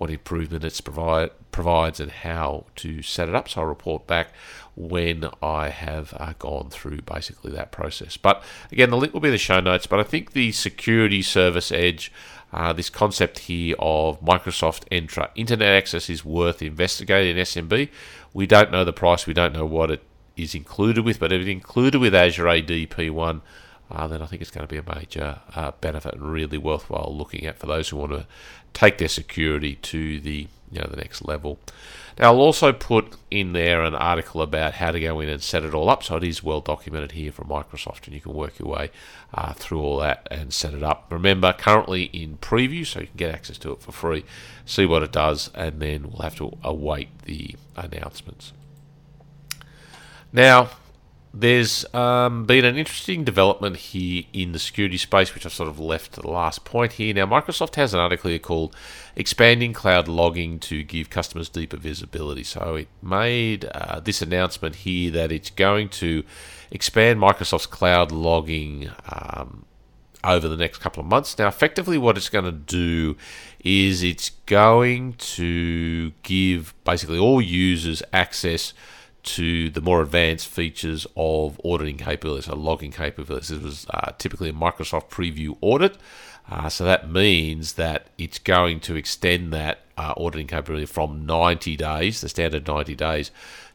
what 0.02 0.10
improvement 0.10 0.64
it's 0.64 0.80
provide 0.80 1.30
provides, 1.52 2.00
and 2.00 2.10
how 2.10 2.64
to 2.74 3.02
set 3.02 3.28
it 3.28 3.36
up. 3.36 3.48
So 3.48 3.60
I'll 3.60 3.68
report 3.68 4.08
back 4.08 4.32
when 4.74 5.28
I 5.40 5.68
have 5.68 6.12
uh, 6.16 6.32
gone 6.40 6.70
through 6.70 7.02
basically 7.02 7.52
that 7.52 7.70
process. 7.70 8.16
But 8.16 8.42
again, 8.72 8.90
the 8.90 8.96
link 8.96 9.14
will 9.14 9.20
be 9.20 9.28
in 9.28 9.32
the 9.32 9.38
show 9.38 9.60
notes. 9.60 9.86
But 9.86 10.00
I 10.00 10.02
think 10.02 10.32
the 10.32 10.50
security 10.50 11.22
service 11.22 11.70
edge 11.70 12.10
uh, 12.52 12.72
this 12.72 12.90
concept 12.90 13.38
here 13.40 13.76
of 13.78 14.20
Microsoft 14.20 14.88
Entra 14.90 15.30
Internet 15.36 15.68
access 15.68 16.10
is 16.10 16.24
worth 16.24 16.60
investigating 16.60 17.36
in 17.36 17.44
SMB. 17.44 17.88
We 18.34 18.46
don't 18.48 18.72
know 18.72 18.84
the 18.84 18.92
price, 18.92 19.24
we 19.24 19.34
don't 19.34 19.54
know 19.54 19.64
what 19.64 19.92
it 19.92 20.02
is 20.36 20.52
included 20.52 21.04
with, 21.04 21.20
but 21.20 21.32
if 21.32 21.42
it's 21.42 21.48
included 21.48 22.00
with 22.00 22.14
Azure 22.14 22.48
AD 22.48 22.66
P1, 22.66 23.40
uh, 23.92 24.06
then 24.06 24.22
I 24.22 24.26
think 24.26 24.40
it's 24.40 24.50
going 24.50 24.66
to 24.66 24.72
be 24.72 24.78
a 24.78 24.94
major 24.94 25.40
uh, 25.54 25.72
benefit 25.80 26.14
and 26.14 26.32
really 26.32 26.58
worthwhile 26.58 27.14
looking 27.14 27.44
at 27.46 27.58
for 27.58 27.66
those 27.66 27.90
who 27.90 27.98
want 27.98 28.12
to 28.12 28.26
take 28.72 28.98
their 28.98 29.08
security 29.08 29.74
to 29.76 30.18
the 30.20 30.48
you 30.70 30.80
know 30.80 30.88
the 30.90 30.96
next 30.96 31.22
level. 31.26 31.58
Now 32.18 32.32
I'll 32.32 32.40
also 32.40 32.72
put 32.72 33.16
in 33.30 33.52
there 33.52 33.82
an 33.82 33.94
article 33.94 34.40
about 34.40 34.74
how 34.74 34.90
to 34.90 34.98
go 34.98 35.20
in 35.20 35.28
and 35.28 35.42
set 35.42 35.64
it 35.64 35.74
all 35.74 35.90
up, 35.90 36.02
so 36.02 36.16
it 36.16 36.24
is 36.24 36.42
well 36.42 36.62
documented 36.62 37.12
here 37.12 37.30
from 37.30 37.48
Microsoft, 37.48 38.06
and 38.06 38.14
you 38.14 38.20
can 38.20 38.32
work 38.32 38.58
your 38.58 38.68
way 38.68 38.90
uh, 39.34 39.52
through 39.52 39.80
all 39.80 39.98
that 39.98 40.26
and 40.30 40.52
set 40.52 40.72
it 40.72 40.82
up. 40.82 41.06
Remember, 41.10 41.52
currently 41.52 42.04
in 42.04 42.38
preview, 42.38 42.86
so 42.86 43.00
you 43.00 43.06
can 43.08 43.16
get 43.16 43.34
access 43.34 43.58
to 43.58 43.72
it 43.72 43.82
for 43.82 43.92
free, 43.92 44.24
see 44.64 44.86
what 44.86 45.02
it 45.02 45.12
does, 45.12 45.50
and 45.54 45.80
then 45.80 46.04
we'll 46.04 46.22
have 46.22 46.36
to 46.36 46.56
await 46.64 47.08
the 47.24 47.54
announcements. 47.76 48.54
Now, 50.32 50.70
there's 51.34 51.86
um, 51.94 52.44
been 52.44 52.64
an 52.64 52.76
interesting 52.76 53.24
development 53.24 53.76
here 53.76 54.24
in 54.34 54.52
the 54.52 54.58
security 54.58 54.98
space, 54.98 55.34
which 55.34 55.46
I've 55.46 55.52
sort 55.52 55.70
of 55.70 55.80
left 55.80 56.12
to 56.12 56.20
the 56.20 56.28
last 56.30 56.64
point 56.64 56.92
here. 56.94 57.14
Now, 57.14 57.24
Microsoft 57.24 57.76
has 57.76 57.94
an 57.94 58.00
article 58.00 58.28
here 58.28 58.38
called 58.38 58.76
Expanding 59.16 59.72
Cloud 59.72 60.08
Logging 60.08 60.58
to 60.60 60.82
Give 60.82 61.08
Customers 61.08 61.48
Deeper 61.48 61.78
Visibility. 61.78 62.44
So 62.44 62.74
it 62.74 62.88
made 63.00 63.64
uh, 63.64 64.00
this 64.00 64.20
announcement 64.20 64.76
here 64.76 65.10
that 65.12 65.32
it's 65.32 65.48
going 65.48 65.88
to 65.90 66.22
expand 66.70 67.18
Microsoft's 67.18 67.66
cloud 67.66 68.12
logging 68.12 68.90
um, 69.10 69.64
over 70.22 70.48
the 70.48 70.56
next 70.56 70.78
couple 70.78 71.00
of 71.00 71.06
months. 71.06 71.38
Now, 71.38 71.48
effectively, 71.48 71.96
what 71.96 72.18
it's 72.18 72.28
going 72.28 72.44
to 72.44 72.52
do 72.52 73.16
is 73.64 74.02
it's 74.02 74.30
going 74.44 75.14
to 75.14 76.10
give 76.22 76.74
basically 76.84 77.18
all 77.18 77.40
users 77.40 78.02
access 78.12 78.74
to 79.22 79.70
the 79.70 79.80
more 79.80 80.02
advanced 80.02 80.48
features 80.48 81.06
of 81.16 81.60
auditing 81.64 81.96
capabilities, 81.96 82.46
so 82.46 82.56
logging 82.56 82.90
capabilities. 82.90 83.48
This 83.50 83.62
was 83.62 83.86
uh, 83.90 84.12
typically 84.18 84.48
a 84.48 84.52
Microsoft 84.52 85.10
Purview 85.10 85.54
audit. 85.60 85.96
Uh, 86.50 86.68
so 86.68 86.84
that 86.84 87.08
means 87.08 87.74
that 87.74 88.08
it's 88.18 88.38
going 88.38 88.80
to 88.80 88.96
extend 88.96 89.52
that 89.52 89.80
uh, 89.96 90.12
auditing 90.16 90.48
capability 90.48 90.86
from 90.86 91.24
90 91.24 91.76
days, 91.76 92.20
the 92.20 92.28
standard 92.28 92.66
90 92.66 92.96
days, 92.96 93.30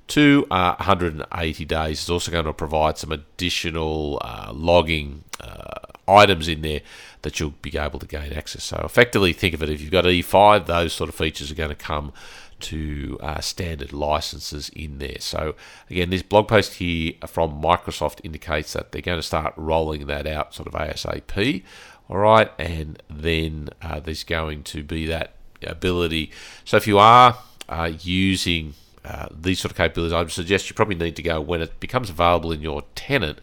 to 0.08 0.46
uh, 0.52 0.76
180 0.76 1.66
days. 1.66 2.00
It's 2.00 2.10
also 2.10 2.32
going 2.32 2.46
to 2.46 2.54
provide 2.54 2.98
some 2.98 3.12
additional 3.12 4.20
uh, 4.22 4.52
logging 4.54 5.24
uh, 5.40 5.80
items 6.08 6.48
in 6.48 6.62
there 6.62 6.82
that 7.22 7.40
you'll 7.40 7.54
be 7.62 7.78
able 7.78 8.00
to 8.00 8.06
gain 8.06 8.34
access. 8.34 8.64
So 8.64 8.82
effectively, 8.84 9.34
think 9.34 9.54
of 9.54 9.64
it 9.64 9.70
if 9.70 9.82
you've 9.82 9.92
got 9.92 10.06
E5, 10.06 10.66
those 10.66 10.94
sort 10.94 11.10
of 11.10 11.16
features 11.16 11.52
are 11.52 11.56
going 11.56 11.70
to 11.70 11.76
come 11.76 12.14
to 12.60 13.18
uh, 13.22 13.40
standard 13.40 13.94
licenses 13.94 14.70
in 14.70 14.98
there. 14.98 15.18
So 15.20 15.56
again, 15.90 16.10
this 16.10 16.24
blog 16.24 16.48
post 16.48 16.76
here 16.76 17.14
from 17.26 17.62
Microsoft 17.62 18.20
indicates 18.24 18.74
that 18.74 18.92
they're 18.92 19.02
going 19.02 19.20
to 19.20 19.24
start 19.24 19.54
rolling 19.58 20.08
that 20.08 20.28
out 20.28 20.54
sort 20.54 20.68
of 20.68 20.74
ASAP. 20.74 21.64
All 22.10 22.18
right, 22.18 22.50
and 22.58 23.02
then 23.10 23.70
uh, 23.82 24.00
there's 24.00 24.24
going 24.24 24.64
to 24.64 24.84
be 24.84 25.06
that 25.08 25.34
ability. 25.62 26.32
So 26.64 26.78
if 26.78 26.88
you 26.88 26.98
are 27.00 27.38
uh, 27.68 27.92
using 28.02 28.76
uh, 29.04 29.28
these 29.30 29.60
sort 29.60 29.72
of 29.72 29.78
capabilities, 29.78 30.14
I 30.14 30.20
would 30.20 30.32
suggest 30.32 30.70
you 30.70 30.74
probably 30.74 30.96
need 30.96 31.18
to 31.18 31.22
go 31.22 31.42
when 31.42 31.62
it 31.62 31.80
becomes 31.80 32.10
available 32.10 32.52
in 32.52 32.62
your 32.62 32.84
tenant. 32.96 33.40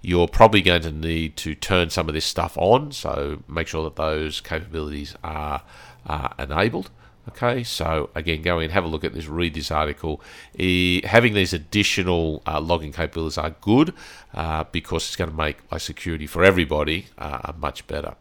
You're 0.00 0.28
probably 0.28 0.62
going 0.62 0.82
to 0.82 0.92
need 0.92 1.36
to 1.38 1.54
turn 1.54 1.90
some 1.90 2.08
of 2.08 2.14
this 2.14 2.24
stuff 2.24 2.56
on, 2.58 2.92
so 2.92 3.42
make 3.48 3.68
sure 3.68 3.84
that 3.84 3.96
those 3.96 4.40
capabilities 4.40 5.14
are 5.22 5.62
enabled. 6.38 6.90
Okay, 7.28 7.62
so 7.62 8.08
again, 8.14 8.40
go 8.40 8.58
in, 8.58 8.70
have 8.70 8.84
a 8.84 8.88
look 8.88 9.04
at 9.04 9.12
this, 9.12 9.26
read 9.26 9.52
this 9.52 9.70
article. 9.70 10.22
E, 10.56 11.02
having 11.04 11.34
these 11.34 11.52
additional 11.52 12.42
uh, 12.46 12.58
logging 12.58 12.92
capabilities 12.92 13.36
are 13.36 13.50
good 13.60 13.92
uh, 14.32 14.64
because 14.72 15.06
it's 15.06 15.16
going 15.16 15.30
to 15.30 15.36
make 15.36 15.58
my 15.70 15.76
security 15.76 16.26
for 16.26 16.42
everybody 16.42 17.06
uh, 17.18 17.52
much 17.58 17.86
better. 17.86 18.14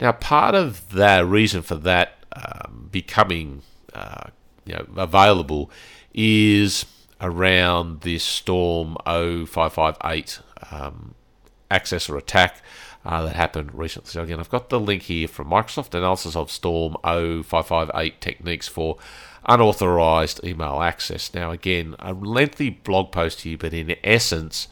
Now, 0.00 0.12
part 0.12 0.56
of 0.56 0.90
the 0.90 1.24
reason 1.24 1.62
for 1.62 1.76
that 1.76 2.14
um, 2.32 2.88
becoming 2.90 3.62
uh, 3.94 4.30
you 4.64 4.74
know, 4.74 4.86
available 4.96 5.70
is 6.12 6.84
around 7.20 8.00
this 8.00 8.24
Storm 8.24 8.96
0558 9.06 10.40
um, 10.72 11.14
access 11.70 12.08
or 12.08 12.16
attack 12.16 12.62
uh, 13.04 13.22
that 13.22 13.36
happened 13.36 13.74
recently. 13.74 14.10
So 14.10 14.22
again, 14.22 14.40
I've 14.40 14.50
got 14.50 14.68
the 14.68 14.80
link 14.80 15.02
here 15.02 15.28
from 15.28 15.50
Microsoft 15.50 15.94
analysis 15.94 16.36
of 16.36 16.50
Storm 16.50 16.96
0558 17.02 18.20
techniques 18.20 18.68
for 18.68 18.96
unauthorized 19.46 20.44
email 20.44 20.82
access. 20.82 21.34
Now, 21.34 21.50
again, 21.50 21.96
a 21.98 22.12
lengthy 22.12 22.70
blog 22.70 23.10
post 23.10 23.40
here, 23.40 23.58
but 23.58 23.74
in 23.74 23.96
essence, 24.04 24.68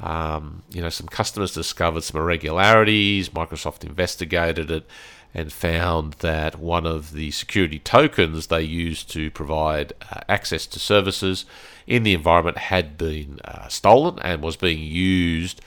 um, 0.00 0.62
you 0.70 0.80
know, 0.80 0.88
some 0.88 1.08
customers 1.08 1.52
discovered 1.54 2.02
some 2.04 2.20
irregularities. 2.20 3.30
Microsoft 3.30 3.84
investigated 3.84 4.70
it 4.70 4.86
and 5.34 5.52
found 5.52 6.14
that 6.14 6.58
one 6.58 6.86
of 6.86 7.12
the 7.12 7.30
security 7.30 7.78
tokens 7.78 8.48
they 8.48 8.62
used 8.62 9.10
to 9.10 9.30
provide 9.30 9.92
uh, 10.10 10.20
access 10.28 10.66
to 10.66 10.78
services 10.78 11.46
in 11.86 12.02
the 12.02 12.12
environment 12.12 12.58
had 12.58 12.98
been 12.98 13.40
uh, 13.44 13.66
stolen 13.68 14.18
and 14.20 14.42
was 14.42 14.56
being 14.56 14.78
used 14.78 15.60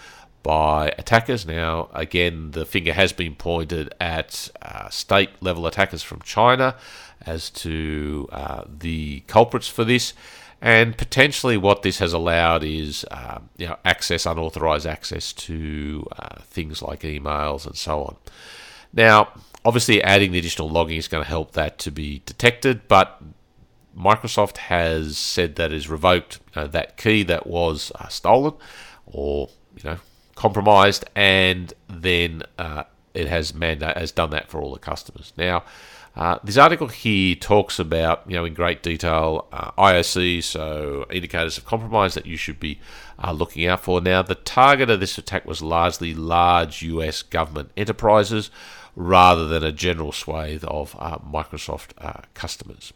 by 0.46 0.94
attackers. 1.00 1.48
Now, 1.48 1.90
again, 1.92 2.52
the 2.52 2.66
finger 2.66 2.94
has 2.94 3.12
been 3.12 3.34
pointed 3.34 3.92
at 4.00 4.48
uh, 4.62 4.90
state 4.90 5.32
level 5.42 5.66
attackers 5.66 6.04
from 6.04 6.22
China 6.22 6.76
as 7.26 7.50
to 7.50 8.30
uh, 8.32 8.64
the 8.70 9.22
culprits 9.22 9.68
for 9.68 9.84
this. 9.84 10.14
And 10.62 10.96
potentially, 10.96 11.58
what 11.58 11.82
this 11.82 11.98
has 11.98 12.14
allowed 12.14 12.64
is, 12.64 13.06
uh, 13.10 13.40
you 13.58 13.66
know, 13.66 13.78
access, 13.84 14.28
unauthorized 14.28 14.86
access 14.86 15.34
to 15.34 16.06
uh, 16.20 16.42
things 16.44 16.84
like 16.84 17.00
emails 17.00 17.66
and 17.66 17.76
so 17.76 18.04
on. 18.04 18.16
Now, 18.94 19.30
obviously, 19.66 20.04
adding 20.04 20.32
the 20.32 20.38
additional 20.38 20.70
logging 20.70 20.98
is 20.98 21.08
going 21.08 21.24
to 21.24 21.30
help 21.30 21.54
that 21.54 21.80
to 21.80 21.92
be 21.92 22.22
detected, 22.28 22.88
but 22.88 23.20
Microsoft 23.98 24.58
has 24.58 25.18
said 25.18 25.56
that 25.56 25.72
is 25.72 25.90
revoked 25.90 26.40
know, 26.56 26.68
that 26.68 26.98
key 26.98 27.24
that 27.24 27.48
was 27.48 27.92
uh, 27.96 28.10
stolen 28.10 28.54
or 29.06 29.50
you 29.76 29.90
know 29.90 29.98
compromised, 30.36 31.06
and 31.16 31.74
then 31.88 32.44
uh, 32.58 32.84
it 33.14 33.28
has 33.28 33.54
mandate 33.54 33.98
has 33.98 34.12
done 34.12 34.30
that 34.32 34.50
for 34.50 34.62
all 34.62 34.74
the 34.74 34.80
customers. 34.80 35.34
Now, 35.38 35.64
uh, 36.16 36.40
this 36.44 36.58
article 36.58 36.88
here 36.88 37.36
talks 37.36 37.80
about 37.80 38.24
you 38.28 38.36
know 38.36 38.46
in 38.46 38.54
great 38.54 38.84
detail 38.84 39.48
uh, 39.52 39.72
IOC, 39.72 40.44
so 40.44 41.06
indicators 41.10 41.58
of 41.58 41.66
compromise 41.66 42.14
that 42.14 42.26
you 42.26 42.38
should 42.38 42.60
be 42.60 42.80
uh, 43.24 43.32
looking 43.32 43.66
out 43.66 43.82
for. 43.82 44.02
Now, 44.02 44.22
the 44.22 44.36
target 44.36 44.90
of 44.90 45.00
this 45.00 45.18
attack 45.18 45.46
was 45.46 45.62
largely 45.62 46.14
large 46.14 46.82
U.S. 46.84 47.22
government 47.22 47.72
enterprises 47.76 48.52
rather 48.96 49.48
than 49.48 49.64
a 49.64 49.74
general 49.74 50.14
swathe 50.14 50.64
of 50.66 50.96
uh, 51.00 51.18
Microsoft 51.18 51.92
customers. 52.34 52.94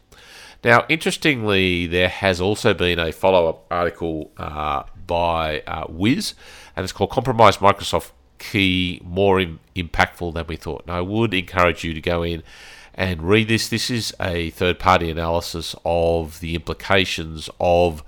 Now, 0.64 0.86
interestingly, 0.90 1.88
there 1.88 2.10
has 2.10 2.42
also 2.42 2.74
been 2.74 3.00
a 3.00 3.12
follow 3.12 3.48
up 3.48 3.66
article 3.72 4.32
uh, 4.38 4.84
by 5.10 5.62
uh, 5.66 5.86
Wiz, 5.90 6.36
and 6.76 6.84
it's 6.84 6.94
called 6.94 7.10
Compromised 7.10 7.60
Microsoft 7.60 8.12
Key 8.38 9.02
More 9.04 9.40
in- 9.40 9.60
Impactful 9.76 10.36
Than 10.36 10.46
We 10.48 10.56
Thought. 10.56 10.84
And 10.86 10.96
I 10.96 11.02
would 11.02 11.34
encourage 11.34 11.84
you 11.84 11.94
to 11.94 12.02
go 12.02 12.24
in 12.24 12.44
and 12.94 13.24
read 13.24 13.48
this. 13.48 13.68
This 13.68 13.90
is 13.90 14.14
a 14.22 14.52
third 14.52 14.78
party 14.78 15.10
analysis 15.10 15.76
of 15.84 16.40
the 16.40 16.54
implications 16.54 17.50
of 17.60 18.04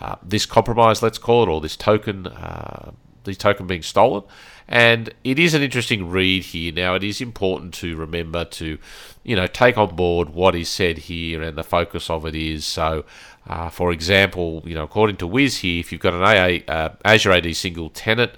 uh, 0.00 0.16
this 0.22 0.46
compromise, 0.46 1.02
let's 1.02 1.18
call 1.18 1.42
it, 1.42 1.48
or 1.48 1.60
this 1.60 1.76
token, 1.76 2.26
uh, 2.26 2.92
the 3.24 3.34
token 3.34 3.66
being 3.66 3.82
stolen. 3.82 4.22
And 4.68 5.14
it 5.22 5.38
is 5.38 5.54
an 5.54 5.62
interesting 5.62 6.10
read 6.10 6.42
here. 6.44 6.72
Now, 6.72 6.94
it 6.94 7.04
is 7.04 7.20
important 7.20 7.74
to 7.74 7.96
remember 7.96 8.44
to, 8.44 8.78
you 9.22 9.36
know, 9.36 9.46
take 9.46 9.78
on 9.78 9.94
board 9.94 10.30
what 10.30 10.54
is 10.54 10.68
said 10.68 10.98
here, 10.98 11.42
and 11.42 11.56
the 11.56 11.64
focus 11.64 12.10
of 12.10 12.26
it 12.26 12.34
is 12.34 12.64
so. 12.64 13.04
Uh, 13.46 13.70
for 13.70 13.92
example, 13.92 14.62
you 14.64 14.74
know, 14.74 14.82
according 14.82 15.16
to 15.16 15.26
Wiz 15.26 15.58
here, 15.58 15.80
if 15.80 15.92
you've 15.92 16.00
got 16.00 16.14
an 16.14 16.22
AA, 16.22 16.72
uh, 16.72 16.94
Azure 17.04 17.32
AD 17.32 17.54
single 17.54 17.90
tenant, 17.90 18.32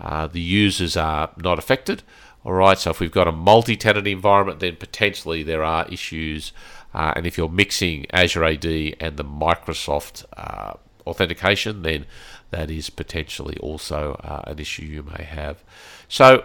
uh, 0.00 0.26
the 0.26 0.40
users 0.40 0.96
are 0.96 1.30
not 1.36 1.58
affected. 1.58 2.02
All 2.44 2.52
right, 2.52 2.78
so 2.78 2.90
if 2.90 2.98
we've 2.98 3.12
got 3.12 3.28
a 3.28 3.32
multi-tenant 3.32 4.06
environment, 4.06 4.60
then 4.60 4.76
potentially 4.76 5.42
there 5.42 5.62
are 5.62 5.86
issues. 5.88 6.52
Uh, 6.92 7.12
and 7.14 7.26
if 7.26 7.38
you're 7.38 7.48
mixing 7.48 8.06
Azure 8.12 8.44
AD 8.44 8.64
and 8.64 9.16
the 9.16 9.24
Microsoft 9.24 10.24
uh, 10.36 10.74
authentication, 11.06 11.82
then 11.82 12.06
that 12.50 12.70
is 12.70 12.90
potentially 12.90 13.56
also 13.58 14.14
uh, 14.24 14.42
an 14.46 14.58
issue 14.58 14.84
you 14.84 15.02
may 15.02 15.24
have. 15.24 15.62
So 16.08 16.44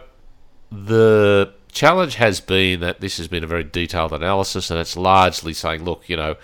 the 0.71 1.53
challenge 1.71 2.15
has 2.15 2.39
been 2.41 2.79
that 2.79 3.01
this 3.01 3.17
has 3.17 3.27
been 3.27 3.43
a 3.43 3.47
very 3.47 3.63
detailed 3.63 4.13
analysis, 4.13 4.71
and 4.71 4.79
it's 4.79 4.95
largely 4.95 5.53
saying, 5.53 5.83
look, 5.83 6.07
you 6.07 6.15
know, 6.15 6.35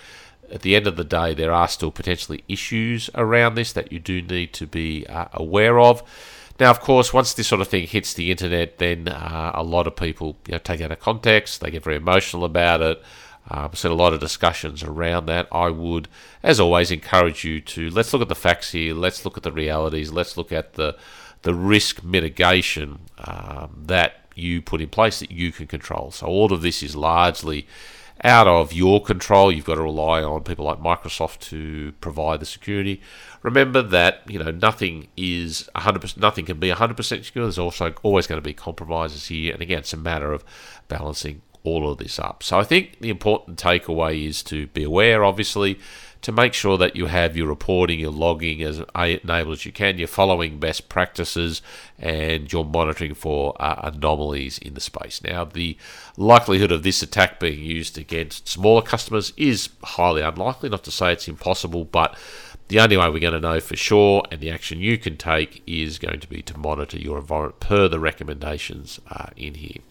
at 0.50 0.62
the 0.62 0.76
end 0.76 0.86
of 0.86 0.96
the 0.96 1.04
day, 1.04 1.34
there 1.34 1.52
are 1.52 1.68
still 1.68 1.90
potentially 1.90 2.44
issues 2.48 3.10
around 3.14 3.54
this 3.54 3.72
that 3.72 3.92
you 3.92 3.98
do 3.98 4.22
need 4.22 4.52
to 4.54 4.66
be 4.66 5.06
uh, 5.06 5.26
aware 5.32 5.78
of. 5.78 6.02
Now, 6.60 6.70
of 6.70 6.80
course, 6.80 7.12
once 7.12 7.34
this 7.34 7.48
sort 7.48 7.60
of 7.60 7.68
thing 7.68 7.86
hits 7.86 8.14
the 8.14 8.30
internet, 8.30 8.78
then 8.78 9.08
uh, 9.08 9.50
a 9.54 9.62
lot 9.62 9.86
of 9.86 9.96
people 9.96 10.36
you 10.46 10.52
know, 10.52 10.58
take 10.58 10.80
it 10.80 10.84
out 10.84 10.92
of 10.92 11.00
context. 11.00 11.60
They 11.60 11.70
get 11.70 11.82
very 11.82 11.96
emotional 11.96 12.44
about 12.44 12.80
it. 12.80 13.02
Um, 13.50 13.64
I've 13.64 13.78
seen 13.78 13.90
a 13.90 13.94
lot 13.94 14.12
of 14.12 14.20
discussions 14.20 14.82
around 14.82 15.26
that. 15.26 15.48
I 15.52 15.68
would, 15.70 16.08
as 16.42 16.60
always, 16.60 16.90
encourage 16.90 17.44
you 17.44 17.60
to 17.60 17.90
let's 17.90 18.12
look 18.12 18.22
at 18.22 18.28
the 18.28 18.34
facts 18.34 18.72
here. 18.72 18.94
Let's 18.94 19.24
look 19.24 19.36
at 19.36 19.42
the 19.42 19.52
realities. 19.52 20.12
Let's 20.12 20.36
look 20.36 20.52
at 20.52 20.74
the 20.74 20.96
the 21.42 21.54
risk 21.54 22.02
mitigation 22.02 23.00
um, 23.18 23.82
that 23.86 24.24
you 24.34 24.62
put 24.62 24.80
in 24.80 24.88
place 24.88 25.18
that 25.20 25.30
you 25.30 25.52
can 25.52 25.66
control. 25.66 26.10
So 26.10 26.26
all 26.26 26.52
of 26.52 26.62
this 26.62 26.82
is 26.82 26.96
largely 26.96 27.66
out 28.24 28.48
of 28.48 28.72
your 28.72 29.02
control. 29.02 29.52
You've 29.52 29.66
got 29.66 29.74
to 29.74 29.82
rely 29.82 30.22
on 30.22 30.42
people 30.42 30.64
like 30.64 30.78
Microsoft 30.78 31.40
to 31.50 31.92
provide 32.00 32.40
the 32.40 32.46
security. 32.46 33.02
Remember 33.42 33.82
that 33.82 34.22
you 34.26 34.38
know 34.38 34.50
nothing 34.50 35.08
is 35.16 35.68
100%. 35.76 36.16
Nothing 36.16 36.46
can 36.46 36.58
be 36.58 36.70
100% 36.70 37.24
secure. 37.24 37.44
There's 37.44 37.58
also 37.58 37.94
always 38.02 38.26
going 38.26 38.40
to 38.40 38.44
be 38.44 38.54
compromises 38.54 39.26
here, 39.26 39.52
and 39.52 39.62
again, 39.62 39.80
it's 39.80 39.92
a 39.92 39.98
matter 39.98 40.32
of 40.32 40.44
balancing 40.88 41.42
all 41.64 41.90
of 41.90 41.98
this 41.98 42.18
up. 42.18 42.42
So 42.42 42.58
I 42.58 42.64
think 42.64 43.00
the 43.00 43.10
important 43.10 43.58
takeaway 43.58 44.26
is 44.26 44.42
to 44.44 44.66
be 44.68 44.84
aware, 44.84 45.24
obviously, 45.24 45.78
to 46.24 46.32
make 46.32 46.54
sure 46.54 46.78
that 46.78 46.96
you 46.96 47.04
have 47.04 47.36
your 47.36 47.46
reporting, 47.46 48.00
your 48.00 48.10
logging 48.10 48.62
as 48.62 48.78
enabled 48.96 49.52
as 49.52 49.66
you 49.66 49.72
can, 49.72 49.98
you're 49.98 50.08
following 50.08 50.58
best 50.58 50.88
practices, 50.88 51.60
and 51.98 52.50
you're 52.50 52.64
monitoring 52.64 53.12
for 53.12 53.54
uh, 53.60 53.90
anomalies 53.92 54.56
in 54.56 54.72
the 54.72 54.80
space. 54.80 55.22
Now, 55.22 55.44
the 55.44 55.76
likelihood 56.16 56.72
of 56.72 56.82
this 56.82 57.02
attack 57.02 57.38
being 57.38 57.62
used 57.62 57.98
against 57.98 58.48
smaller 58.48 58.80
customers 58.80 59.34
is 59.36 59.68
highly 59.82 60.22
unlikely, 60.22 60.70
not 60.70 60.82
to 60.84 60.90
say 60.90 61.12
it's 61.12 61.28
impossible, 61.28 61.84
but 61.84 62.16
the 62.68 62.80
only 62.80 62.96
way 62.96 63.10
we're 63.10 63.18
going 63.18 63.34
to 63.34 63.40
know 63.40 63.60
for 63.60 63.76
sure, 63.76 64.22
and 64.32 64.40
the 64.40 64.50
action 64.50 64.80
you 64.80 64.96
can 64.96 65.18
take, 65.18 65.62
is 65.66 65.98
going 65.98 66.20
to 66.20 66.28
be 66.28 66.40
to 66.40 66.56
monitor 66.56 66.96
your 66.96 67.18
environment 67.18 67.60
per 67.60 67.86
the 67.86 68.00
recommendations 68.00 68.98
uh, 69.10 69.26
in 69.36 69.56
here. 69.56 69.82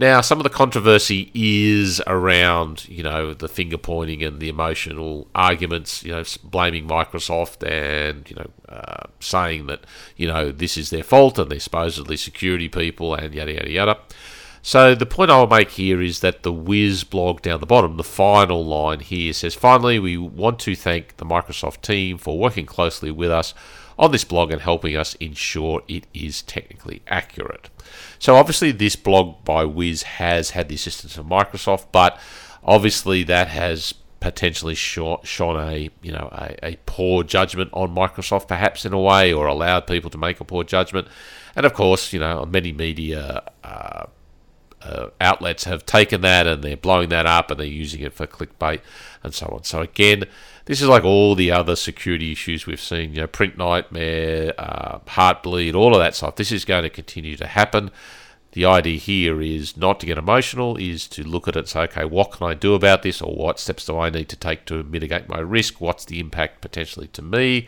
Now, 0.00 0.20
some 0.20 0.38
of 0.38 0.44
the 0.44 0.50
controversy 0.50 1.32
is 1.34 2.00
around, 2.06 2.88
you 2.88 3.02
know, 3.02 3.34
the 3.34 3.48
finger 3.48 3.76
pointing 3.76 4.22
and 4.22 4.38
the 4.38 4.48
emotional 4.48 5.26
arguments, 5.34 6.04
you 6.04 6.12
know, 6.12 6.22
blaming 6.44 6.86
Microsoft 6.86 7.68
and, 7.68 8.30
you 8.30 8.36
know, 8.36 8.48
uh, 8.68 9.08
saying 9.18 9.66
that, 9.66 9.80
you 10.16 10.28
know, 10.28 10.52
this 10.52 10.76
is 10.76 10.90
their 10.90 11.02
fault 11.02 11.36
and 11.36 11.50
they're 11.50 11.58
supposedly 11.58 12.16
security 12.16 12.68
people 12.68 13.12
and 13.12 13.34
yada, 13.34 13.54
yada, 13.54 13.70
yada. 13.72 13.98
So 14.62 14.94
the 14.94 15.04
point 15.04 15.32
I 15.32 15.38
will 15.40 15.48
make 15.48 15.70
here 15.70 16.00
is 16.00 16.20
that 16.20 16.44
the 16.44 16.52
Wiz 16.52 17.02
blog 17.02 17.42
down 17.42 17.58
the 17.58 17.66
bottom, 17.66 17.96
the 17.96 18.04
final 18.04 18.64
line 18.64 19.00
here 19.00 19.32
says, 19.32 19.56
finally, 19.56 19.98
we 19.98 20.16
want 20.16 20.60
to 20.60 20.76
thank 20.76 21.16
the 21.16 21.26
Microsoft 21.26 21.82
team 21.82 22.18
for 22.18 22.38
working 22.38 22.66
closely 22.66 23.10
with 23.10 23.32
us 23.32 23.52
on 23.98 24.12
this 24.12 24.24
blog 24.24 24.52
and 24.52 24.60
helping 24.60 24.96
us 24.96 25.14
ensure 25.14 25.82
it 25.88 26.06
is 26.14 26.42
technically 26.42 27.02
accurate. 27.08 27.68
So 28.18 28.36
obviously 28.36 28.70
this 28.72 28.96
blog 28.96 29.44
by 29.44 29.64
Wiz 29.64 30.02
has 30.04 30.50
had 30.50 30.68
the 30.68 30.76
assistance 30.76 31.18
of 31.18 31.26
Microsoft, 31.26 31.86
but 31.90 32.18
obviously 32.62 33.24
that 33.24 33.48
has 33.48 33.94
potentially 34.20 34.74
shone 34.74 35.20
a 35.32 35.90
you 36.02 36.10
know 36.10 36.28
a, 36.32 36.70
a, 36.70 36.76
poor 36.86 37.22
judgment 37.22 37.70
on 37.72 37.94
Microsoft 37.94 38.48
perhaps 38.48 38.84
in 38.84 38.92
a 38.92 38.98
way 38.98 39.32
or 39.32 39.46
allowed 39.46 39.86
people 39.86 40.10
to 40.10 40.18
make 40.18 40.40
a 40.40 40.44
poor 40.44 40.64
judgment 40.64 41.06
and 41.54 41.64
of 41.64 41.72
course 41.72 42.12
you 42.12 42.18
know 42.18 42.44
many 42.44 42.72
media 42.72 43.40
uh, 43.62 44.06
uh, 44.82 45.08
outlets 45.20 45.64
have 45.64 45.86
taken 45.86 46.20
that 46.20 46.48
and 46.48 46.64
they're 46.64 46.76
blowing 46.76 47.10
that 47.10 47.26
up 47.26 47.50
and 47.52 47.60
they're 47.60 47.66
using 47.66 48.00
it 48.00 48.12
for 48.12 48.26
clickbait 48.26 48.80
and 49.22 49.34
so 49.34 49.46
on 49.46 49.62
so 49.62 49.82
again 49.82 50.24
this 50.68 50.82
is 50.82 50.86
like 50.86 51.02
all 51.02 51.34
the 51.34 51.50
other 51.50 51.74
security 51.74 52.30
issues 52.30 52.66
we've 52.66 52.78
seen, 52.78 53.14
you 53.14 53.22
know, 53.22 53.26
PrintNightmare, 53.26 54.52
uh, 54.58 54.98
heartbleed, 54.98 55.74
all 55.74 55.94
of 55.94 56.00
that 56.00 56.14
stuff. 56.14 56.36
This 56.36 56.52
is 56.52 56.66
going 56.66 56.82
to 56.82 56.90
continue 56.90 57.38
to 57.38 57.46
happen. 57.46 57.90
The 58.52 58.66
idea 58.66 58.98
here 58.98 59.40
is 59.40 59.78
not 59.78 59.98
to 60.00 60.06
get 60.06 60.18
emotional, 60.18 60.76
is 60.76 61.08
to 61.08 61.22
look 61.22 61.48
at 61.48 61.56
it 61.56 61.60
and 61.60 61.68
say, 61.68 61.80
okay, 61.84 62.04
what 62.04 62.32
can 62.32 62.46
I 62.46 62.52
do 62.52 62.74
about 62.74 63.02
this, 63.02 63.22
or 63.22 63.34
what 63.34 63.58
steps 63.58 63.86
do 63.86 63.98
I 63.98 64.10
need 64.10 64.28
to 64.28 64.36
take 64.36 64.66
to 64.66 64.82
mitigate 64.82 65.26
my 65.26 65.38
risk? 65.38 65.80
What's 65.80 66.04
the 66.04 66.20
impact 66.20 66.60
potentially 66.60 67.08
to 67.08 67.22
me? 67.22 67.66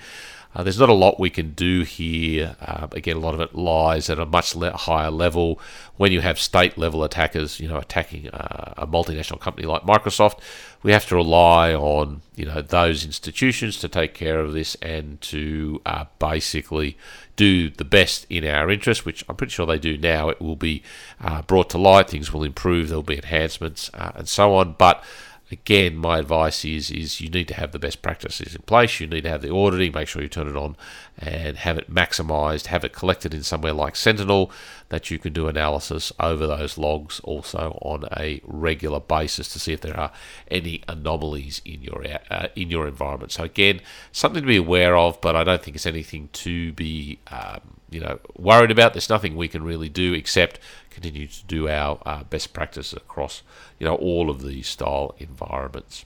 Uh, 0.53 0.65
there's 0.65 0.81
not 0.81 0.89
a 0.89 0.95
lot 0.95 1.21
we 1.21 1.31
can 1.31 1.53
do 1.53 1.83
here. 1.83 2.57
Uh, 2.61 2.89
again, 2.93 3.17
a 3.17 3.21
lot 3.21 3.35
of 3.35 3.41
it 3.41 3.55
lies 3.55 4.11
at 4.11 4.19
a 4.19 4.27
much 4.27 4.57
le- 4.57 4.77
higher 4.77 5.11
level. 5.11 5.61
When 5.97 6.11
you 6.11 6.21
have 6.23 6.41
state 6.41 6.77
level 6.77 7.05
attackers, 7.05 7.61
you 7.61 7.69
know, 7.69 7.79
attacking 7.79 8.29
uh, 8.31 8.75
a 8.77 8.87
multinational 8.87 9.39
company 9.39 9.67
like 9.67 9.83
Microsoft, 9.83 10.41
we 10.83 10.93
have 10.93 11.07
to 11.07 11.15
rely 11.15 11.73
on 11.73 12.23
you 12.35 12.47
know 12.47 12.63
those 12.63 13.05
institutions 13.05 13.77
to 13.79 13.89
take 13.89 14.15
care 14.15 14.41
of 14.41 14.53
this 14.53 14.75
and 14.77 15.21
to 15.21 15.81
uh, 15.87 16.07
basically 16.19 16.97
do 17.37 17.71
the 17.71 17.85
best 17.85 18.27
in 18.29 18.45
our 18.45 18.71
interest, 18.71 19.07
which 19.07 19.25
I'm 19.29 19.37
pretty 19.37 19.53
sure 19.53 19.67
they 19.67 19.79
do 19.79 19.97
now. 19.97 20.31
It 20.31 20.41
will 20.41 20.57
be 20.57 20.83
uh, 21.21 21.43
brought 21.43 21.71
to 21.71 21.79
light. 21.79 22.11
Things 22.11 22.33
will 22.33 22.45
improve. 22.45 22.89
There 22.89 22.99
will 22.99 23.03
be 23.03 23.17
enhancements 23.17 23.91
uh, 23.95 24.13
and 24.17 24.29
so 24.29 24.55
on, 24.55 24.75
but 24.79 25.05
again, 25.51 25.97
my 25.97 26.19
advice 26.19 26.65
is 26.65 26.91
is 26.91 27.21
you 27.21 27.29
need 27.29 27.49
to 27.49 27.55
have 27.55 27.73
the 27.73 27.79
best 27.79 28.03
practices 28.03 28.55
in 28.55 28.63
place. 28.63 29.01
You 29.01 29.07
need 29.07 29.23
to 29.23 29.31
have 29.31 29.43
the 29.43 29.53
auditing, 29.53 29.93
make 29.93 30.09
sure 30.09 30.23
you 30.23 30.29
turn 30.29 30.49
it 30.49 30.57
on 30.57 30.77
and 31.19 31.59
have 31.59 31.79
it 31.79 31.93
maximized, 31.93 32.67
have 32.67 32.85
it 32.85 32.93
collected 32.93 33.35
in 33.35 33.43
somewhere 33.43 33.73
like 33.73 33.97
Sentinel 33.97 34.51
that 34.89 35.11
you 35.11 35.19
can 35.19 35.33
do 35.33 35.49
analysis 35.49 36.13
over 36.21 36.47
those 36.47 36.79
logs 36.79 37.21
also 37.21 37.79
on 37.83 38.05
a 38.17 38.41
regular 38.45 39.01
basis 39.01 39.49
to 39.53 39.59
see 39.59 39.73
if 39.73 39.81
there 39.81 39.99
are 39.99 40.13
any 40.51 40.83
anomalies 40.89 41.61
in 41.65 41.83
your 41.83 42.05
uh, 42.31 42.49
in 42.55 42.71
your 42.71 42.87
environment. 42.87 43.33
So 43.33 43.45
again, 43.45 43.81
something 44.13 44.43
to 44.43 44.47
be 44.47 44.57
aware 44.57 44.97
of, 44.97 45.21
but 45.21 45.37
I 45.37 45.45
don't 45.45 45.63
think 45.63 45.77
it's 45.77 45.87
anything 45.87 46.29
to 46.33 46.73
be 46.73 47.19
um, 47.29 47.80
you 47.91 48.01
know 48.01 48.19
worried 48.37 48.71
about. 48.71 48.95
There's 48.95 49.11
nothing 49.11 49.37
we 49.37 49.49
can 49.49 49.63
really 49.63 49.89
do 49.89 50.15
except 50.15 50.59
continue 50.91 51.27
to 51.27 51.45
do 51.45 51.69
our 51.69 52.01
uh, 52.07 52.25
best 52.25 52.53
practice 52.53 52.93
across 52.93 53.43
you 53.79 53.87
know 53.87 53.95
all 53.97 54.31
of 54.31 54.43
these 54.43 54.69
style 54.69 55.15
environments. 55.19 56.05